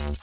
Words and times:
Hey. 0.00 0.14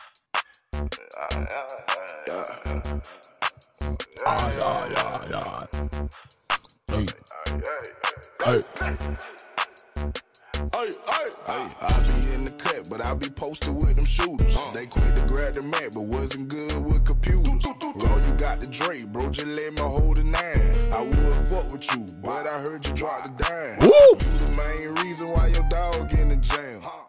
Hey. 8.44 8.62
Hey, 10.74 10.92
hey, 11.06 11.30
hey, 11.46 11.68
I 11.80 12.02
be 12.02 12.34
in 12.34 12.44
the 12.44 12.54
cut, 12.58 12.90
but 12.90 13.06
I 13.06 13.14
be 13.14 13.30
posted 13.30 13.76
with 13.76 13.96
them 13.98 14.06
shooters. 14.06 14.58
They 14.74 14.88
quit 14.88 15.14
to 15.16 15.22
grab 15.28 15.54
the 15.54 15.62
Mac, 15.62 15.92
but 15.92 16.02
wasn't 16.02 16.48
good 16.48 16.76
with 16.86 17.06
computers. 17.06 17.64
Bro, 17.64 18.18
you 18.18 18.34
got 18.34 18.62
the 18.62 18.68
Drake, 18.68 19.08
bro, 19.10 19.30
just 19.30 19.46
let 19.46 19.74
me 19.74 19.82
hold 19.82 20.18
the 20.18 20.24
nine. 20.24 20.92
I 20.92 21.04
would 21.04 21.34
fuck 21.50 21.72
with 21.72 21.88
you, 21.94 22.04
but 22.24 22.48
I 22.48 22.60
heard 22.62 22.88
you 22.88 22.94
drop 22.94 23.24
the 23.26 23.44
dime. 23.44 23.80
Woo! 23.82 23.92
You 23.92 24.38
the 24.40 24.52
main 24.58 25.06
reason 25.06 25.28
why 25.28 25.48
your 25.48 25.70
dog 25.70 26.12
in 26.16 26.30
the 26.30 26.38
jam. 26.38 26.58
You 26.58 26.80
the 26.82 26.82
main 26.82 26.90
reason- 26.90 27.07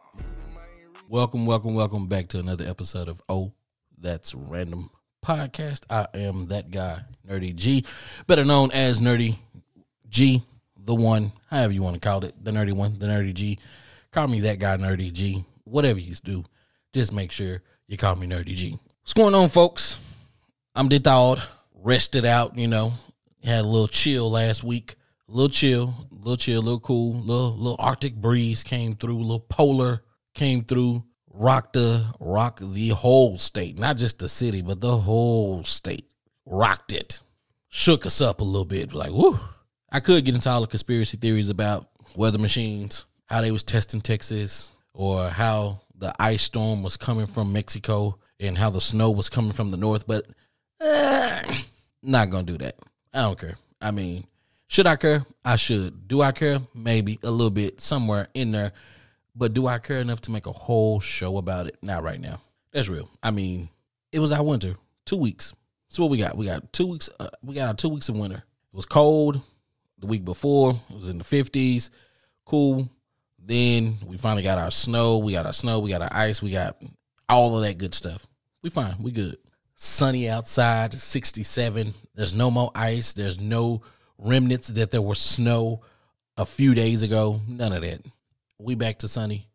Welcome, 1.10 1.46
welcome, 1.46 1.74
welcome 1.74 2.06
back 2.06 2.28
to 2.28 2.38
another 2.38 2.68
episode 2.68 3.08
of 3.08 3.22
Oh, 3.30 3.54
That's 3.96 4.34
Random 4.34 4.90
Podcast. 5.24 5.84
I 5.88 6.06
am 6.12 6.48
that 6.48 6.70
guy, 6.70 7.00
Nerdy 7.26 7.56
G, 7.56 7.86
better 8.26 8.44
known 8.44 8.70
as 8.72 9.00
Nerdy 9.00 9.38
G, 10.10 10.42
the 10.76 10.94
one, 10.94 11.32
however 11.48 11.72
you 11.72 11.82
want 11.82 11.94
to 11.94 12.00
call 12.00 12.22
it, 12.26 12.34
the 12.44 12.50
nerdy 12.50 12.74
one, 12.74 12.98
the 12.98 13.06
nerdy 13.06 13.32
G. 13.32 13.58
Call 14.12 14.28
me 14.28 14.40
that 14.40 14.58
guy, 14.58 14.76
Nerdy 14.76 15.10
G. 15.10 15.46
Whatever 15.64 15.98
you 15.98 16.14
do, 16.16 16.44
just 16.92 17.10
make 17.10 17.32
sure 17.32 17.62
you 17.86 17.96
call 17.96 18.14
me 18.14 18.26
Nerdy 18.26 18.54
G. 18.54 18.78
What's 19.00 19.14
going 19.14 19.34
on, 19.34 19.48
folks? 19.48 20.00
I'm 20.74 20.90
the 20.90 20.98
thawed, 20.98 21.40
rested 21.72 22.26
out, 22.26 22.59
you 22.59 22.68
know, 22.68 22.92
had 23.42 23.60
a 23.60 23.66
little 23.66 23.88
chill 23.88 24.30
last 24.30 24.62
week. 24.62 24.96
A 25.26 25.32
little 25.32 25.48
chill, 25.48 26.06
a 26.12 26.16
little 26.16 26.36
chill, 26.36 26.60
a 26.60 26.60
little 26.60 26.80
cool, 26.80 27.14
little 27.14 27.56
little 27.56 27.76
Arctic 27.78 28.14
breeze 28.14 28.62
came 28.62 28.95
through, 28.95 29.16
a 29.16 29.20
little 29.20 29.40
polar 29.40 30.02
came 30.38 30.65
through, 30.65 31.05
rocked 31.30 31.74
the 31.74 32.07
rock 32.21 32.60
the 32.62 32.90
whole 32.90 33.37
state, 33.37 33.79
not 33.79 33.96
just 33.96 34.18
the 34.18 34.29
city, 34.29 34.62
but 34.62 34.80
the 34.80 34.96
whole 34.96 35.65
state. 35.65 36.09
Rocked 36.46 36.93
it. 36.93 37.21
Shook 37.68 38.07
us 38.07 38.23
up 38.23 38.40
a 38.40 38.45
little 38.45 38.65
bit. 38.65 38.95
Like, 38.95 39.10
whoo. 39.10 39.38
I 39.90 40.01
could 40.01 40.24
get 40.24 40.35
into 40.35 40.49
all 40.49 40.62
the 40.62 40.66
conspiracy 40.66 41.16
theories 41.16 41.49
about 41.49 41.88
weather 42.15 42.38
machines, 42.38 43.07
how 43.27 43.40
they 43.40 43.51
was 43.51 43.65
testing 43.65 44.01
Texas, 44.01 44.71
or 44.95 45.29
how 45.29 45.80
the 45.96 46.15
ice 46.18 46.43
storm 46.43 46.82
was 46.82 46.96
coming 46.96 47.27
from 47.27 47.52
Mexico 47.52 48.18
and 48.40 48.57
how 48.57 48.71
the 48.71 48.80
snow 48.80 49.10
was 49.10 49.29
coming 49.29 49.52
from 49.52 49.71
the 49.71 49.77
north, 49.77 50.07
but 50.07 50.27
eh, 50.80 51.43
not 52.02 52.30
gonna 52.30 52.45
do 52.45 52.59
that. 52.59 52.77
I 53.12 53.23
don't 53.23 53.38
care. 53.38 53.57
I 53.80 53.90
mean, 53.90 54.27
should 54.68 54.87
I 54.87 54.96
care? 54.96 55.24
I 55.45 55.57
should. 55.57 56.07
Do 56.07 56.23
I 56.23 56.32
care? 56.32 56.60
Maybe 56.74 57.18
a 57.23 57.30
little 57.30 57.51
bit 57.51 57.80
somewhere 57.80 58.29
in 58.34 58.52
there. 58.52 58.73
But 59.38 59.54
do 59.54 59.68
I 59.68 59.78
care 59.78 60.00
enough 60.00 60.20
to 60.22 60.32
make 60.32 60.46
a 60.46 60.52
whole 60.52 60.98
show 60.98 61.36
about 61.38 61.68
it? 61.68 61.78
Not 61.80 62.02
right 62.02 62.20
now. 62.20 62.40
That's 62.72 62.88
real. 62.88 63.08
I 63.22 63.30
mean, 63.30 63.68
it 64.10 64.19
was 64.19 64.32
our 64.32 64.42
winter. 64.42 64.75
Two 65.06 65.16
weeks. 65.16 65.54
So 65.88 66.03
what 66.03 66.10
we 66.10 66.19
got? 66.19 66.36
We 66.36 66.47
got 66.47 66.72
two 66.72 66.88
weeks. 66.88 67.08
Uh, 67.20 67.28
we 67.42 67.54
got 67.54 67.69
our 67.69 67.75
two 67.75 67.88
weeks 67.88 68.09
of 68.09 68.16
winter. 68.16 68.38
It 68.38 68.76
was 68.76 68.84
cold 68.84 69.41
the 70.00 70.06
week 70.06 70.25
before. 70.25 70.72
It 70.91 70.97
was 70.97 71.09
in 71.09 71.19
the 71.19 71.25
fifties. 71.25 71.92
Cool. 72.44 72.91
Then 73.38 73.98
we 74.04 74.16
finally 74.16 74.42
got 74.42 74.59
our 74.59 74.72
snow. 74.72 75.19
We 75.19 75.34
got 75.34 75.47
our 75.47 75.53
snow. 75.53 75.78
We 75.78 75.91
got 75.91 76.03
our 76.03 76.12
ice. 76.12 76.42
We 76.42 76.50
got 76.50 76.82
all 77.28 77.56
of 77.56 77.62
that 77.62 77.78
good 77.78 77.94
stuff. 77.94 78.26
We 78.62 78.70
fine. 78.70 78.97
We 79.00 79.12
good. 79.12 79.38
Sunny 79.76 80.28
outside. 80.28 80.94
Sixty-seven. 80.94 81.94
There's 82.16 82.34
no 82.34 82.50
more 82.50 82.72
ice. 82.75 83.12
There's 83.12 83.38
no 83.38 83.82
remnants 84.19 84.66
that 84.66 84.91
there 84.91 85.00
was 85.00 85.20
snow 85.20 85.82
a 86.36 86.44
few 86.44 86.75
days 86.75 87.04
ago. 87.04 87.41
None 87.47 87.72
of 87.72 87.82
that. 87.82 88.00
We 88.59 88.75
back 88.75 88.98
to 88.98 89.09
sunny. 89.09 89.48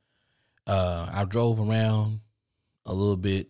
Uh, 0.65 1.09
I 1.11 1.25
drove 1.25 1.59
around 1.59 2.21
a 2.85 2.93
little 2.93 3.17
bit. 3.17 3.49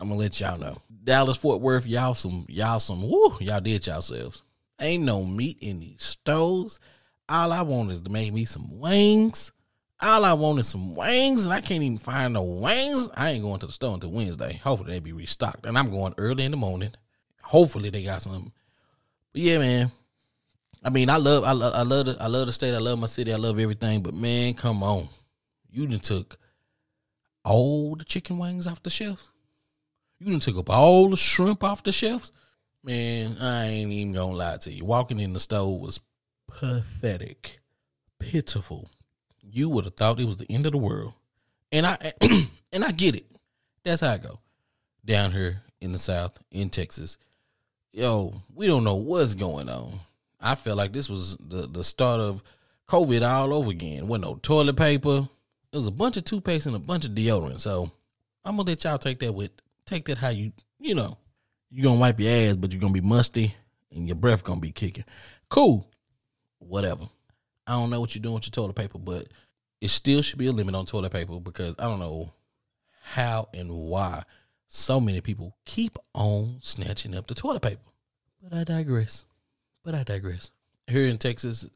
I'm 0.00 0.08
gonna 0.08 0.20
let 0.20 0.40
y'all 0.40 0.58
know. 0.58 0.78
Dallas 1.04 1.36
Fort 1.36 1.60
Worth, 1.60 1.86
y'all 1.86 2.14
some 2.14 2.46
y'all 2.48 2.78
some 2.78 3.08
woo, 3.08 3.36
y'all 3.40 3.60
did 3.60 3.86
yourselves. 3.86 4.42
Ain't 4.80 5.04
no 5.04 5.24
meat 5.24 5.58
in 5.60 5.80
these 5.80 6.02
stoves. 6.02 6.78
All 7.28 7.52
I 7.52 7.62
want 7.62 7.90
is 7.90 8.02
to 8.02 8.10
make 8.10 8.32
me 8.32 8.44
some 8.44 8.78
wings. 8.78 9.52
All 10.00 10.24
I 10.24 10.32
want 10.32 10.60
is 10.60 10.68
some 10.68 10.94
wings, 10.94 11.44
and 11.44 11.52
I 11.52 11.60
can't 11.60 11.82
even 11.82 11.96
find 11.96 12.34
no 12.34 12.42
wings. 12.42 13.10
I 13.14 13.30
ain't 13.30 13.42
going 13.42 13.58
to 13.60 13.66
the 13.66 13.72
store 13.72 13.94
until 13.94 14.12
Wednesday. 14.12 14.60
Hopefully 14.62 14.92
they 14.92 15.00
be 15.00 15.12
restocked, 15.12 15.66
and 15.66 15.76
I'm 15.76 15.90
going 15.90 16.14
early 16.18 16.44
in 16.44 16.52
the 16.52 16.56
morning. 16.56 16.92
Hopefully 17.42 17.90
they 17.90 18.04
got 18.04 18.22
some. 18.22 18.52
But 19.32 19.42
yeah, 19.42 19.58
man. 19.58 19.92
I 20.84 20.90
mean, 20.90 21.10
I 21.10 21.16
love, 21.16 21.44
I 21.44 21.52
love, 21.52 21.74
I 21.74 21.82
love, 21.82 22.06
the, 22.06 22.16
I 22.20 22.26
love 22.28 22.46
the 22.46 22.52
state. 22.52 22.74
I 22.74 22.78
love 22.78 22.98
my 22.98 23.06
city. 23.06 23.32
I 23.32 23.36
love 23.36 23.58
everything. 23.58 24.02
But 24.02 24.14
man, 24.14 24.54
come 24.54 24.82
on, 24.82 25.08
you 25.70 25.86
done 25.86 26.00
took 26.00 26.38
all 27.44 27.96
the 27.96 28.04
chicken 28.04 28.38
wings 28.38 28.66
off 28.66 28.82
the 28.82 28.90
shelf. 28.90 29.30
You 30.18 30.30
done 30.30 30.40
took 30.40 30.56
up 30.56 30.70
all 30.70 31.10
the 31.10 31.16
shrimp 31.16 31.64
off 31.64 31.82
the 31.82 31.92
shelves. 31.92 32.32
Man, 32.84 33.38
I 33.40 33.66
ain't 33.66 33.92
even 33.92 34.12
gonna 34.12 34.36
lie 34.36 34.56
to 34.58 34.72
you. 34.72 34.84
Walking 34.84 35.18
in 35.18 35.32
the 35.32 35.40
store 35.40 35.78
was 35.78 36.00
pathetic, 36.46 37.60
pitiful. 38.18 38.88
You 39.42 39.68
would 39.70 39.84
have 39.84 39.94
thought 39.94 40.20
it 40.20 40.26
was 40.26 40.36
the 40.36 40.50
end 40.50 40.66
of 40.66 40.72
the 40.72 40.78
world, 40.78 41.14
and 41.72 41.86
I 41.86 42.12
and 42.72 42.84
I 42.84 42.92
get 42.92 43.16
it. 43.16 43.26
That's 43.84 44.00
how 44.00 44.12
I 44.12 44.18
go 44.18 44.38
down 45.04 45.32
here 45.32 45.62
in 45.80 45.92
the 45.92 45.98
South 45.98 46.38
in 46.50 46.70
Texas. 46.70 47.18
Yo, 47.92 48.34
we 48.54 48.66
don't 48.66 48.84
know 48.84 48.94
what's 48.94 49.34
going 49.34 49.68
on. 49.68 49.98
I 50.40 50.54
felt 50.54 50.76
like 50.76 50.92
this 50.92 51.08
was 51.08 51.36
the 51.36 51.66
the 51.66 51.84
start 51.84 52.20
of 52.20 52.42
COVID 52.88 53.26
all 53.28 53.52
over 53.52 53.70
again. 53.70 54.08
With 54.08 54.20
no 54.22 54.36
toilet 54.36 54.76
paper. 54.76 55.28
It 55.70 55.76
was 55.76 55.86
a 55.86 55.92
bunch 55.92 56.16
of 56.16 56.24
toothpaste 56.24 56.66
and 56.66 56.74
a 56.74 56.78
bunch 56.78 57.04
of 57.04 57.10
deodorant. 57.10 57.60
So 57.60 57.90
I'm 58.44 58.56
gonna 58.56 58.70
let 58.70 58.84
y'all 58.84 58.98
take 58.98 59.18
that 59.20 59.32
with 59.32 59.50
take 59.84 60.06
that 60.06 60.18
how 60.18 60.30
you 60.30 60.52
you 60.78 60.94
know 60.94 61.18
you 61.70 61.82
gonna 61.82 62.00
wipe 62.00 62.20
your 62.20 62.32
ass, 62.32 62.56
but 62.56 62.72
you're 62.72 62.80
gonna 62.80 62.92
be 62.92 63.00
musty 63.00 63.54
and 63.92 64.06
your 64.06 64.16
breath 64.16 64.44
gonna 64.44 64.60
be 64.60 64.70
kicking. 64.72 65.04
Cool, 65.50 65.90
whatever. 66.58 67.08
I 67.66 67.72
don't 67.72 67.90
know 67.90 68.00
what 68.00 68.14
you're 68.14 68.22
doing 68.22 68.36
with 68.36 68.46
your 68.46 68.52
toilet 68.52 68.76
paper, 68.76 68.98
but 68.98 69.28
it 69.80 69.88
still 69.88 70.22
should 70.22 70.38
be 70.38 70.46
a 70.46 70.52
limit 70.52 70.74
on 70.74 70.86
toilet 70.86 71.12
paper 71.12 71.38
because 71.38 71.74
I 71.78 71.84
don't 71.84 72.00
know 72.00 72.32
how 73.02 73.48
and 73.52 73.70
why 73.70 74.24
so 74.68 75.00
many 75.00 75.20
people 75.20 75.56
keep 75.64 75.96
on 76.14 76.58
snatching 76.60 77.14
up 77.14 77.26
the 77.26 77.34
toilet 77.34 77.60
paper. 77.60 77.82
But 78.42 78.56
I 78.56 78.64
digress. 78.64 79.24
But 79.84 79.94
I 79.94 80.02
digress. 80.02 80.50
Here 80.86 81.06
in 81.06 81.18
Texas, 81.18 81.66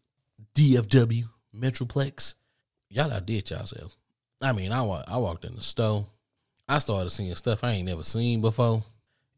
DFW 0.54 1.28
Metroplex, 1.54 2.34
y'all 2.88 3.12
outdid 3.12 3.50
yourself. 3.50 3.96
I 4.40 4.52
mean, 4.52 4.72
I 4.72 4.82
wa- 4.82 5.04
I 5.06 5.18
walked 5.18 5.44
in 5.44 5.54
the 5.54 5.62
store. 5.62 6.06
I 6.68 6.78
started 6.78 7.10
seeing 7.10 7.34
stuff 7.34 7.64
I 7.64 7.72
ain't 7.72 7.86
never 7.86 8.02
seen 8.02 8.41
before, 8.41 8.84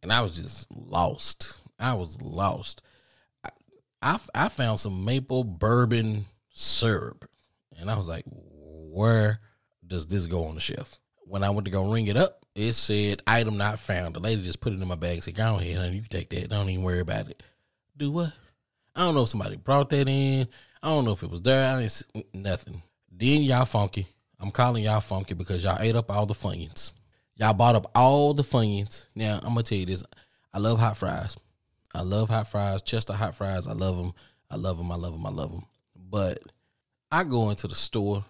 and 0.02 0.12
I 0.12 0.20
was 0.20 0.36
just 0.36 0.66
lost. 0.70 1.60
I 1.78 1.94
was 1.94 2.20
lost. 2.20 2.82
I 4.02 4.18
I, 4.34 4.48
found 4.48 4.80
some 4.80 5.04
maple 5.04 5.44
bourbon 5.44 6.26
syrup, 6.50 7.28
and 7.78 7.90
I 7.90 7.96
was 7.96 8.08
like, 8.08 8.24
where 8.26 9.40
does 9.86 10.06
this 10.06 10.26
go 10.26 10.44
on 10.44 10.54
the 10.54 10.60
shelf? 10.60 10.98
When 11.26 11.42
I 11.42 11.50
went 11.50 11.64
to 11.64 11.70
go 11.70 11.90
ring 11.90 12.06
it 12.06 12.16
up, 12.16 12.44
it 12.54 12.72
said 12.74 13.22
item 13.26 13.56
not 13.56 13.78
found. 13.78 14.14
The 14.14 14.20
lady 14.20 14.42
just 14.42 14.60
put 14.60 14.72
it 14.72 14.80
in 14.80 14.86
my 14.86 14.94
bag. 14.94 15.14
And 15.14 15.24
said, 15.24 15.34
"Go 15.34 15.56
ahead, 15.56 15.76
honey, 15.76 15.96
you 15.96 16.02
take 16.08 16.30
that. 16.30 16.50
Don't 16.50 16.68
even 16.68 16.84
worry 16.84 17.00
about 17.00 17.28
it." 17.28 17.42
Do 17.96 18.10
what? 18.10 18.32
I 18.94 19.00
don't 19.00 19.14
know 19.14 19.22
if 19.22 19.28
somebody 19.28 19.56
brought 19.56 19.90
that 19.90 20.08
in. 20.08 20.48
I 20.82 20.88
don't 20.88 21.04
know 21.04 21.12
if 21.12 21.22
it 21.22 21.30
was 21.30 21.42
there. 21.42 21.70
I 21.70 21.80
didn't 21.80 21.92
see 21.92 22.26
nothing. 22.32 22.82
Then 23.10 23.42
y'all 23.42 23.64
funky. 23.64 24.06
I'm 24.40 24.50
calling 24.50 24.84
y'all 24.84 25.00
funky 25.00 25.34
because 25.34 25.64
y'all 25.64 25.80
ate 25.80 25.96
up 25.96 26.10
all 26.10 26.26
the 26.26 26.34
Funyuns. 26.34 26.92
Y'all 27.36 27.54
bought 27.54 27.74
up 27.74 27.90
all 27.94 28.34
the 28.34 28.42
Funyuns. 28.42 29.06
Now 29.14 29.36
I'm 29.42 29.48
gonna 29.48 29.62
tell 29.62 29.78
you 29.78 29.86
this. 29.86 30.04
I 30.52 30.58
love 30.58 30.78
hot 30.78 30.96
fries. 30.96 31.36
I 31.94 32.02
love 32.02 32.28
hot 32.28 32.48
fries. 32.48 32.82
Chester 32.82 33.14
hot 33.14 33.34
fries. 33.34 33.66
I 33.66 33.72
love 33.72 33.96
them. 33.96 34.12
I 34.50 34.56
love 34.56 34.78
them. 34.78 34.92
I 34.92 34.96
love 34.96 35.12
them. 35.12 35.26
I 35.26 35.30
love 35.30 35.50
them. 35.50 35.64
But 35.96 36.40
I 37.10 37.24
go 37.24 37.50
into 37.50 37.66
the 37.66 37.74
store. 37.74 38.24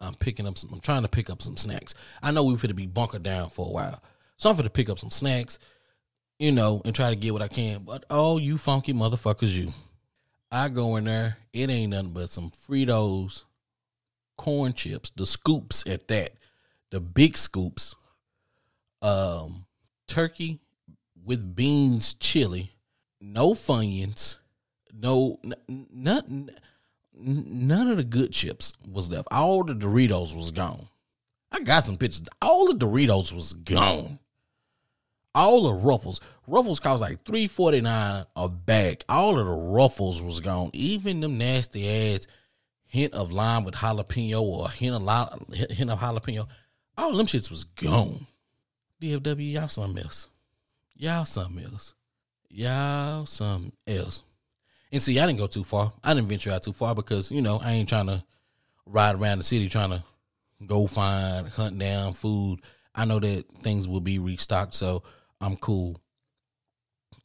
I'm 0.00 0.14
picking 0.14 0.46
up 0.46 0.58
some. 0.58 0.70
I'm 0.72 0.80
trying 0.80 1.02
to 1.02 1.08
pick 1.08 1.30
up 1.30 1.42
some 1.42 1.56
snacks. 1.56 1.94
I 2.22 2.30
know 2.30 2.44
we're 2.44 2.56
gonna 2.56 2.74
be 2.74 2.86
bunkered 2.86 3.22
down 3.22 3.50
for 3.50 3.66
a 3.66 3.70
while, 3.70 4.02
so 4.36 4.50
I'm 4.50 4.56
gonna 4.56 4.70
pick 4.70 4.88
up 4.88 4.98
some 4.98 5.10
snacks, 5.10 5.58
you 6.38 6.52
know, 6.52 6.82
and 6.84 6.94
try 6.94 7.10
to 7.10 7.16
get 7.16 7.32
what 7.32 7.42
I 7.42 7.48
can. 7.48 7.84
But 7.84 8.04
oh, 8.10 8.38
you 8.38 8.58
funky 8.58 8.92
motherfuckers, 8.92 9.54
you! 9.54 9.72
I 10.50 10.68
go 10.68 10.96
in 10.96 11.04
there. 11.04 11.38
It 11.52 11.70
ain't 11.70 11.90
nothing 11.90 12.12
but 12.12 12.30
some 12.30 12.50
Fritos, 12.50 13.44
corn 14.36 14.72
chips, 14.72 15.10
the 15.10 15.26
scoops 15.26 15.84
at 15.86 16.08
that, 16.08 16.32
the 16.90 17.00
big 17.00 17.36
scoops, 17.36 17.94
um, 19.02 19.66
turkey 20.06 20.60
with 21.24 21.56
beans, 21.56 22.14
chili, 22.14 22.72
no 23.20 23.54
Funyuns, 23.54 24.38
no 24.92 25.38
n- 25.44 25.86
none 25.92 26.50
none 27.16 27.88
of 27.88 27.96
the 27.96 28.04
good 28.04 28.32
chips 28.32 28.72
was 28.90 29.10
left. 29.10 29.28
All 29.30 29.62
the 29.62 29.74
Doritos 29.74 30.36
was 30.36 30.50
gone. 30.50 30.88
I 31.52 31.60
got 31.60 31.84
some 31.84 31.96
pictures. 31.96 32.26
All 32.42 32.66
the 32.66 32.74
Doritos 32.74 33.32
was 33.32 33.52
gone. 33.52 34.18
All 35.34 35.64
the 35.64 35.72
ruffles. 35.72 36.20
Ruffles 36.46 36.80
cost 36.80 37.00
like 37.00 37.24
three 37.24 37.46
forty 37.46 37.80
nine 37.80 38.26
a 38.36 38.48
bag. 38.48 39.04
All 39.08 39.38
of 39.38 39.46
the 39.46 39.52
ruffles 39.52 40.22
was 40.22 40.40
gone. 40.40 40.70
Even 40.72 41.20
them 41.20 41.38
nasty 41.38 42.14
ass 42.14 42.26
hint 42.84 43.12
of 43.14 43.32
lime 43.32 43.64
with 43.64 43.74
jalapeno 43.74 44.40
or 44.40 44.70
hint 44.70 44.94
of 44.94 45.56
hint 45.56 45.90
of 45.90 45.98
jalapeno. 45.98 46.46
All 46.96 47.16
them 47.16 47.26
shits 47.26 47.50
was 47.50 47.64
gone. 47.64 48.26
DFW, 49.00 49.52
y'all 49.52 49.68
something 49.68 50.02
else. 50.02 50.28
Y'all 50.94 51.24
something 51.24 51.64
else. 51.64 51.94
Y'all 52.48 53.26
something 53.26 53.72
else. 53.86 54.22
And 54.92 55.02
see, 55.02 55.18
I 55.18 55.26
didn't 55.26 55.40
go 55.40 55.48
too 55.48 55.64
far. 55.64 55.92
I 56.04 56.14
didn't 56.14 56.28
venture 56.28 56.52
out 56.52 56.62
too 56.62 56.72
far 56.72 56.94
because, 56.94 57.32
you 57.32 57.42
know, 57.42 57.58
I 57.58 57.72
ain't 57.72 57.88
trying 57.88 58.06
to 58.06 58.22
ride 58.86 59.16
around 59.16 59.38
the 59.38 59.44
city 59.44 59.68
trying 59.68 59.90
to 59.90 60.04
go 60.64 60.86
find, 60.86 61.48
hunt 61.48 61.76
down 61.78 62.12
food. 62.12 62.60
I 62.94 63.04
know 63.04 63.18
that 63.18 63.44
things 63.62 63.88
will 63.88 64.00
be 64.00 64.20
restocked, 64.20 64.74
so 64.74 65.02
I'm 65.44 65.58
cool. 65.58 66.00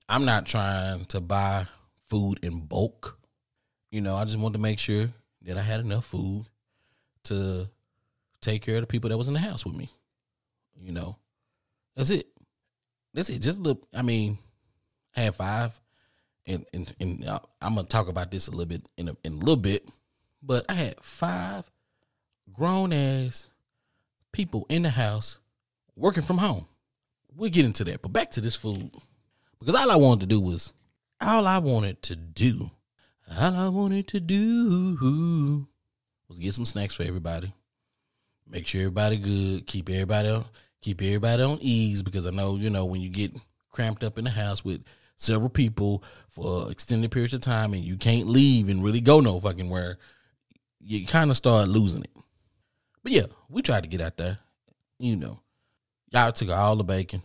I'm 0.10 0.26
not 0.26 0.46
trying 0.46 1.06
to 1.06 1.22
buy 1.22 1.68
food 2.10 2.40
in 2.44 2.60
bulk. 2.60 3.18
You 3.92 4.02
know, 4.02 4.18
I 4.18 4.26
just 4.26 4.38
wanted 4.38 4.58
to 4.58 4.60
make 4.60 4.78
sure 4.78 5.08
that 5.44 5.58
I 5.58 5.62
had 5.62 5.80
enough 5.80 6.04
food 6.04 6.46
to 7.24 7.70
take 8.42 8.62
care 8.62 8.76
of 8.76 8.82
the 8.82 8.88
people 8.88 9.10
that 9.10 9.18
was 9.18 9.30
in 9.30 9.36
the 9.36 9.40
house 9.40 9.66
with 9.66 9.74
me. 9.74 9.90
You 10.82 10.92
know, 10.92 11.16
that's 11.96 12.10
it. 12.10 12.28
That's 13.14 13.30
it. 13.30 13.42
Just 13.42 13.60
look. 13.60 13.88
I 13.94 14.02
mean, 14.02 14.38
I 15.16 15.22
had 15.22 15.36
five, 15.36 15.80
and 16.46 16.66
and, 16.74 16.94
and 17.00 17.26
uh, 17.26 17.40
I'm 17.62 17.76
gonna 17.76 17.88
talk 17.88 18.10
about 18.10 18.32
this 18.32 18.50
a 18.50 18.52
little 18.52 18.66
bit 18.66 18.90
in 18.98 19.08
a, 19.08 19.16
in 19.24 19.34
a 19.36 19.38
little 19.38 19.56
bit, 19.56 19.88
but 20.44 20.66
I 20.68 20.74
had 20.74 20.96
five 21.02 21.72
grown 22.52 22.92
ass 22.92 23.48
people 24.34 24.66
in 24.68 24.82
the 24.82 24.90
house 24.90 25.38
working 25.96 26.24
from 26.24 26.40
home. 26.40 26.68
We'll 27.36 27.50
get 27.50 27.66
into 27.66 27.84
that, 27.86 28.02
but 28.02 28.12
back 28.12 28.32
to 28.32 28.42
this 28.42 28.56
food 28.56 28.92
because 29.60 29.76
all 29.76 29.92
I 29.92 29.96
wanted 29.96 30.22
to 30.22 30.28
do 30.28 30.40
was 30.40 30.74
all 31.22 31.48
I 31.48 31.58
wanted 31.60 32.02
to 32.04 32.16
do, 32.16 32.72
all 33.38 33.56
I 33.56 33.68
wanted 33.70 34.08
to 34.10 34.20
do 34.20 35.68
was 36.28 36.40
get 36.40 36.54
some 36.54 36.66
snacks 36.66 36.96
for 36.96 37.04
everybody. 37.04 37.54
Make 38.48 38.68
sure 38.68 38.82
everybody 38.82 39.18
good. 39.18 39.68
Keep 39.68 39.90
everybody 39.90 40.30
on, 40.30 40.46
keep 40.82 41.02
everybody 41.02 41.44
on 41.44 41.60
ease 41.62 42.04
because 42.04 42.26
I 42.26 42.32
know 42.32 42.56
you 42.56 42.70
know 42.70 42.86
when 42.86 43.02
you 43.02 43.10
get 43.10 43.34
cramped 43.72 44.04
up 44.04 44.18
in 44.18 44.24
the 44.24 44.32
house 44.32 44.66
with 44.66 44.84
several 45.18 45.50
people 45.50 46.04
for 46.30 46.72
extended 46.72 47.12
periods 47.12 47.34
of 47.34 47.42
time 47.42 47.74
and 47.74 47.84
you 47.84 47.98
can't 47.98 48.28
leave 48.28 48.70
and 48.70 48.84
really 48.84 49.02
go 49.02 49.20
no 49.20 49.40
fucking 49.40 49.70
where, 49.70 49.98
you 50.80 51.06
kind 51.06 51.30
of 51.30 51.38
start 51.38 51.68
losing 51.68 52.04
it. 52.04 52.12
But 53.04 53.12
yeah, 53.12 53.26
we 53.50 53.62
tried 53.62 53.84
to 53.84 53.90
get 53.90 54.02
out 54.02 54.18
there. 54.18 54.40
You 54.98 55.16
know, 55.16 55.40
y'all 56.12 56.32
took 56.32 56.50
all 56.50 56.76
the 56.76 56.84
bacon, 56.84 57.22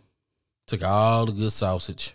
took 0.67 0.83
all 0.83 1.27
the 1.27 1.33
good 1.33 1.53
sausage, 1.53 2.15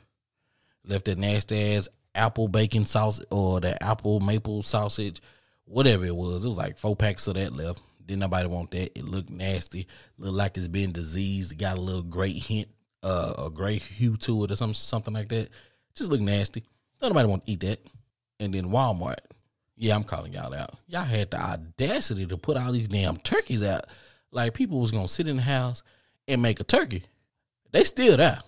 left 0.86 1.06
that 1.06 1.18
nasty 1.18 1.76
ass 1.76 1.90
apple 2.16 2.48
bacon 2.48 2.86
sauce 2.86 3.22
or 3.30 3.60
the 3.60 3.82
apple 3.84 4.20
maple 4.20 4.62
sausage, 4.62 5.22
whatever 5.66 6.06
it 6.06 6.16
was. 6.16 6.44
It 6.44 6.48
was 6.48 6.58
like 6.58 6.78
four 6.78 6.96
packs 6.96 7.28
of 7.28 7.36
that 7.36 7.54
left. 7.54 7.82
Didn't 8.06 8.22
nobody 8.22 8.48
want 8.48 8.72
that. 8.72 8.98
It 8.98 9.06
looked 9.06 9.30
nasty. 9.30 9.88
Looked 10.18 10.34
like 10.34 10.58
it's 10.58 10.68
been 10.68 10.92
diseased. 10.92 11.58
Got 11.58 11.78
a 11.78 11.82
little 11.82 12.02
gray 12.02 12.34
hint, 12.34 12.68
uh, 13.04 13.34
a 13.38 13.50
gray 13.50 13.78
hue 13.78 14.18
to 14.18 14.44
it 14.44 14.52
or 14.52 14.56
something, 14.56 14.74
something 14.74 15.14
like 15.14 15.30
that. 15.30 15.50
Just 15.94 16.10
look 16.10 16.22
nasty. 16.22 16.64
Nobody 17.02 17.28
want 17.28 17.46
to 17.46 17.52
eat 17.52 17.60
that. 17.62 17.80
And 18.40 18.54
then 18.54 18.70
Walmart. 18.70 19.20
Yeah, 19.78 19.96
I'm 19.96 20.04
calling 20.04 20.34
y'all 20.34 20.54
out. 20.54 20.72
Y'all 20.88 21.04
had 21.04 21.32
the 21.32 21.40
audacity 21.40 22.26
to 22.26 22.38
put 22.38 22.58
all 22.58 22.72
these 22.72 22.90
damn 22.90 23.16
turkeys 23.18 23.64
out. 23.64 23.86
Like 24.32 24.54
people 24.54 24.82
was 24.82 24.92
gonna 24.92 25.08
sit 25.08 25.28
in 25.28 25.38
the 25.38 25.42
house 25.42 25.84
and 26.30 26.42
make 26.42 26.60
a 26.60 26.64
turkey. 26.64 27.04
They 27.72 27.84
still 27.84 28.18
there. 28.18 28.40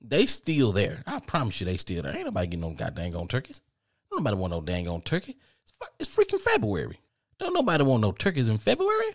They 0.00 0.26
still 0.26 0.72
there. 0.72 1.02
I 1.06 1.20
promise 1.20 1.60
you, 1.60 1.64
they 1.64 1.78
still 1.78 2.02
there. 2.02 2.14
Ain't 2.14 2.26
nobody 2.26 2.46
getting 2.48 2.60
no 2.60 2.74
goddamn 2.74 3.16
on 3.16 3.28
turkeys. 3.28 3.62
Don't 4.10 4.20
nobody 4.20 4.36
want 4.36 4.52
no 4.52 4.60
dang 4.60 4.88
on 4.88 5.00
turkey. 5.00 5.36
It's, 5.64 5.72
it's 5.98 6.14
freaking 6.14 6.40
February. 6.40 7.00
Don't 7.38 7.54
nobody 7.54 7.82
want 7.84 8.02
no 8.02 8.12
turkeys 8.12 8.48
in 8.48 8.58
February. 8.58 9.14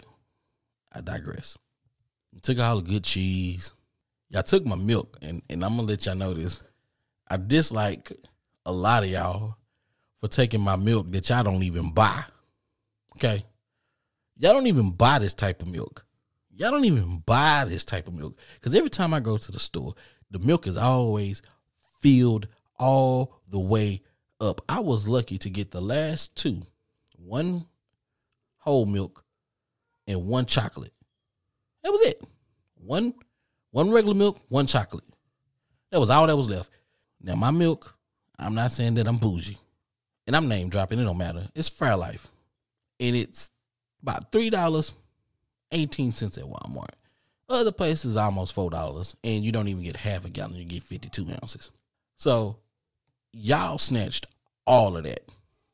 I 0.92 1.02
digress. 1.02 1.58
You 2.34 2.40
took 2.40 2.60
all 2.60 2.82
the 2.82 2.90
good 2.90 3.04
cheese. 3.04 3.74
Y'all 4.30 4.44
took 4.44 4.66
my 4.66 4.76
milk, 4.76 5.18
and, 5.22 5.42
and 5.50 5.64
I'm 5.64 5.76
gonna 5.76 5.88
let 5.88 6.06
y'all 6.06 6.16
know 6.16 6.34
this. 6.34 6.62
I 7.28 7.38
dislike 7.38 8.12
a 8.66 8.72
lot 8.72 9.04
of 9.04 9.10
y'all 9.10 9.56
for 10.18 10.28
taking 10.28 10.62
my 10.62 10.76
milk 10.76 11.12
that 11.12 11.30
y'all 11.30 11.44
don't 11.44 11.64
even 11.64 11.92
buy. 11.92 12.24
Okay. 13.16 13.46
Y'all 14.38 14.54
don't 14.54 14.68
even 14.68 14.92
buy 14.92 15.20
this 15.20 15.34
type 15.34 15.62
of 15.62 15.68
milk. 15.68 16.06
Y'all 16.60 16.72
don't 16.72 16.84
even 16.84 17.24
buy 17.26 17.64
this 17.64 17.86
type 17.86 18.10
of 18.10 18.14
milk. 18.14 18.38
Because 18.56 18.76
every 18.76 18.90
time 18.90 19.14
I 19.14 19.22
go 19.22 19.38
to 19.38 19.52
the 19.52 19.60
store, 19.60 19.96
the 20.30 20.40
milk 20.40 20.68
is 20.68 20.76
always 20.76 21.42
filled 22.02 22.50
all 22.78 23.40
the 23.50 23.58
way 23.58 24.02
up. 24.42 24.60
I 24.68 24.82
was 24.82 25.08
lucky 25.08 25.38
to 25.38 25.50
get 25.50 25.72
the 25.72 25.82
last 25.82 26.36
two 26.36 26.64
one 27.16 27.66
whole 28.58 28.86
milk 28.86 29.24
and 30.06 30.28
one 30.28 30.46
chocolate. 30.46 30.92
That 31.84 31.94
was 31.94 32.02
it. 32.02 32.22
One 32.76 33.14
one 33.72 33.90
regular 33.92 34.16
milk, 34.16 34.42
one 34.50 34.68
chocolate. 34.68 35.06
That 35.92 36.02
was 36.02 36.10
all 36.10 36.28
that 36.28 36.36
was 36.36 36.50
left. 36.50 36.72
Now 37.22 37.36
my 37.36 37.52
milk, 37.52 37.96
I'm 38.38 38.54
not 38.54 38.74
saying 38.74 38.96
that 38.96 39.08
I'm 39.08 39.18
bougie. 39.18 39.58
And 40.28 40.36
I'm 40.36 40.50
name 40.50 40.68
dropping, 40.68 41.00
it 41.00 41.06
don't 41.06 41.18
matter. 41.18 41.48
It's 41.56 41.70
Fairlife. 41.70 42.26
And 43.00 43.16
it's 43.16 43.50
about 44.02 44.30
three 44.34 44.50
dollars, 44.50 44.94
eighteen 45.72 46.12
cents 46.12 46.38
at 46.38 46.46
Walmart. 46.46 46.94
Other 47.48 47.72
places 47.72 48.16
almost 48.16 48.54
four 48.54 48.70
dollars, 48.70 49.16
and 49.24 49.44
you 49.44 49.52
don't 49.52 49.68
even 49.68 49.84
get 49.84 49.96
half 49.96 50.26
a 50.26 50.30
gallon, 50.30 50.56
you 50.56 50.66
get 50.66 50.84
fifty-two 50.84 51.28
ounces. 51.42 51.72
So 52.16 52.58
y'all 53.32 53.78
snatched 53.78 54.28
all 54.68 54.98
of 54.98 55.04
that. 55.04 55.22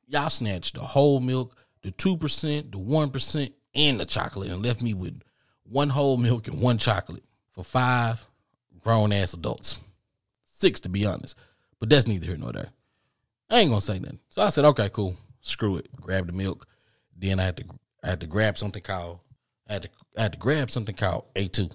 Y'all 0.08 0.30
snatched 0.30 0.76
the 0.76 0.82
whole 0.82 1.20
milk, 1.20 1.56
the 1.82 1.92
two 1.92 2.16
percent, 2.16 2.72
the 2.72 2.78
one 2.78 3.10
percent, 3.10 3.54
and 3.74 4.00
the 4.00 4.06
chocolate, 4.06 4.52
and 4.52 4.64
left 4.64 4.82
me 4.82 4.94
with 4.94 5.22
one 5.64 5.90
whole 5.90 6.18
milk 6.18 6.48
and 6.48 6.62
one 6.62 6.78
chocolate 6.78 7.24
for 7.52 7.64
five 7.64 8.26
grown 8.80 9.12
ass 9.12 9.34
adults. 9.34 9.80
Six 10.46 10.80
to 10.82 10.90
be 10.90 11.06
honest. 11.06 11.36
But 11.80 11.90
that's 11.90 12.08
neither 12.08 12.28
here 12.28 12.38
nor 12.38 12.54
there. 12.54 12.70
I 13.50 13.60
ain't 13.60 13.70
gonna 13.70 13.82
say 13.82 14.00
nothing. 14.00 14.20
So 14.30 14.42
I 14.42 14.50
said, 14.50 14.64
okay, 14.66 14.90
cool. 14.90 15.18
Screw 15.42 15.78
it. 15.78 15.90
Grab 16.00 16.28
the 16.28 16.34
milk. 16.34 16.68
Then 17.18 17.40
I 17.40 17.46
had 17.46 17.58
to 17.58 17.64
I 18.04 18.08
had 18.10 18.22
to 18.22 18.28
grab 18.28 18.58
something 18.58 18.82
called 18.82 19.20
I 19.68 19.74
had 19.74 19.84
to 19.84 19.90
I 20.18 20.22
had 20.24 20.34
to 20.34 20.40
grab 20.40 20.72
something 20.72 20.96
called 20.96 21.26
A2. 21.36 21.72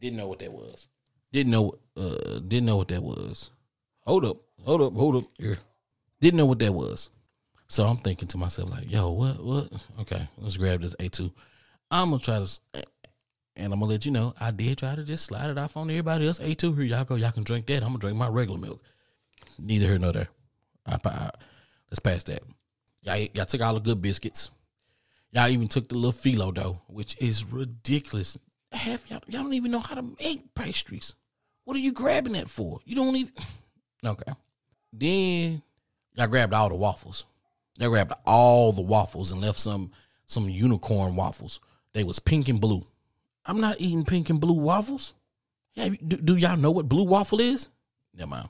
Didn't 0.00 0.16
know 0.16 0.28
what 0.28 0.40
that 0.40 0.52
was. 0.52 0.88
Didn't 1.32 1.52
know 1.52 1.78
uh 1.96 2.40
didn't 2.40 2.66
know 2.66 2.76
what 2.76 2.88
that 2.88 3.02
was. 3.02 3.50
Hold 4.00 4.24
up, 4.24 4.38
hold 4.64 4.82
up, 4.82 4.92
hold 4.94 5.16
up. 5.16 5.24
Here. 5.38 5.56
Didn't 6.20 6.38
know 6.38 6.46
what 6.46 6.58
that 6.60 6.72
was. 6.72 7.10
So 7.68 7.84
I'm 7.84 7.96
thinking 7.96 8.28
to 8.28 8.38
myself, 8.38 8.70
like, 8.70 8.90
yo, 8.90 9.10
what 9.10 9.42
what? 9.42 9.72
Okay, 10.00 10.28
let's 10.38 10.56
grab 10.56 10.82
this 10.82 10.94
A2. 10.96 11.32
I'm 11.90 12.10
gonna 12.10 12.20
try 12.20 12.38
to 12.38 12.86
and 13.56 13.72
I'm 13.72 13.80
gonna 13.80 13.90
let 13.90 14.06
you 14.06 14.12
know, 14.12 14.34
I 14.40 14.50
did 14.50 14.78
try 14.78 14.94
to 14.94 15.04
just 15.04 15.26
slide 15.26 15.50
it 15.50 15.58
off 15.58 15.76
on 15.76 15.90
everybody 15.90 16.26
else. 16.26 16.38
A2, 16.38 16.74
here 16.74 16.84
y'all 16.84 17.04
go, 17.04 17.16
y'all 17.16 17.32
can 17.32 17.42
drink 17.42 17.66
that. 17.66 17.82
I'm 17.82 17.90
gonna 17.90 17.98
drink 17.98 18.16
my 18.16 18.28
regular 18.28 18.58
milk. 18.58 18.80
Neither 19.58 19.86
here 19.86 19.98
nor 19.98 20.12
there. 20.12 20.28
I, 20.86 20.98
I, 21.04 21.30
let's 21.90 21.98
pass 21.98 22.24
that. 22.24 22.42
Y'all, 23.02 23.18
y'all 23.34 23.44
took 23.44 23.60
all 23.60 23.74
the 23.74 23.80
good 23.80 24.00
biscuits. 24.00 24.50
Y'all 25.32 25.48
even 25.48 25.68
took 25.68 25.88
the 25.88 25.94
little 25.94 26.12
phyllo 26.12 26.52
dough, 26.52 26.82
which 26.88 27.16
is 27.20 27.44
ridiculous. 27.44 28.36
Half 28.70 29.10
y'all, 29.10 29.22
y'all 29.28 29.42
don't 29.42 29.54
even 29.54 29.70
know 29.70 29.80
how 29.80 29.94
to 29.94 30.14
make 30.20 30.54
pastries. 30.54 31.14
What 31.64 31.76
are 31.76 31.80
you 31.80 31.92
grabbing 31.92 32.34
that 32.34 32.50
for? 32.50 32.80
You 32.84 32.96
don't 32.96 33.16
even. 33.16 33.32
Okay. 34.04 34.32
Then 34.92 35.62
y'all 36.16 36.26
grabbed 36.26 36.52
all 36.52 36.68
the 36.68 36.74
waffles. 36.74 37.24
They 37.78 37.86
grabbed 37.86 38.14
all 38.26 38.72
the 38.72 38.82
waffles 38.82 39.30
and 39.30 39.40
left 39.40 39.60
some 39.60 39.92
some 40.26 40.48
unicorn 40.48 41.14
waffles. 41.14 41.60
They 41.92 42.02
was 42.02 42.18
pink 42.18 42.48
and 42.48 42.60
blue. 42.60 42.84
I'm 43.46 43.60
not 43.60 43.80
eating 43.80 44.04
pink 44.04 44.28
and 44.28 44.40
blue 44.40 44.58
waffles. 44.58 45.14
Yeah, 45.74 45.90
do, 46.04 46.16
do 46.16 46.36
y'all 46.36 46.56
know 46.56 46.72
what 46.72 46.88
blue 46.88 47.04
waffle 47.04 47.40
is? 47.40 47.68
Never 48.12 48.30
mind. 48.30 48.48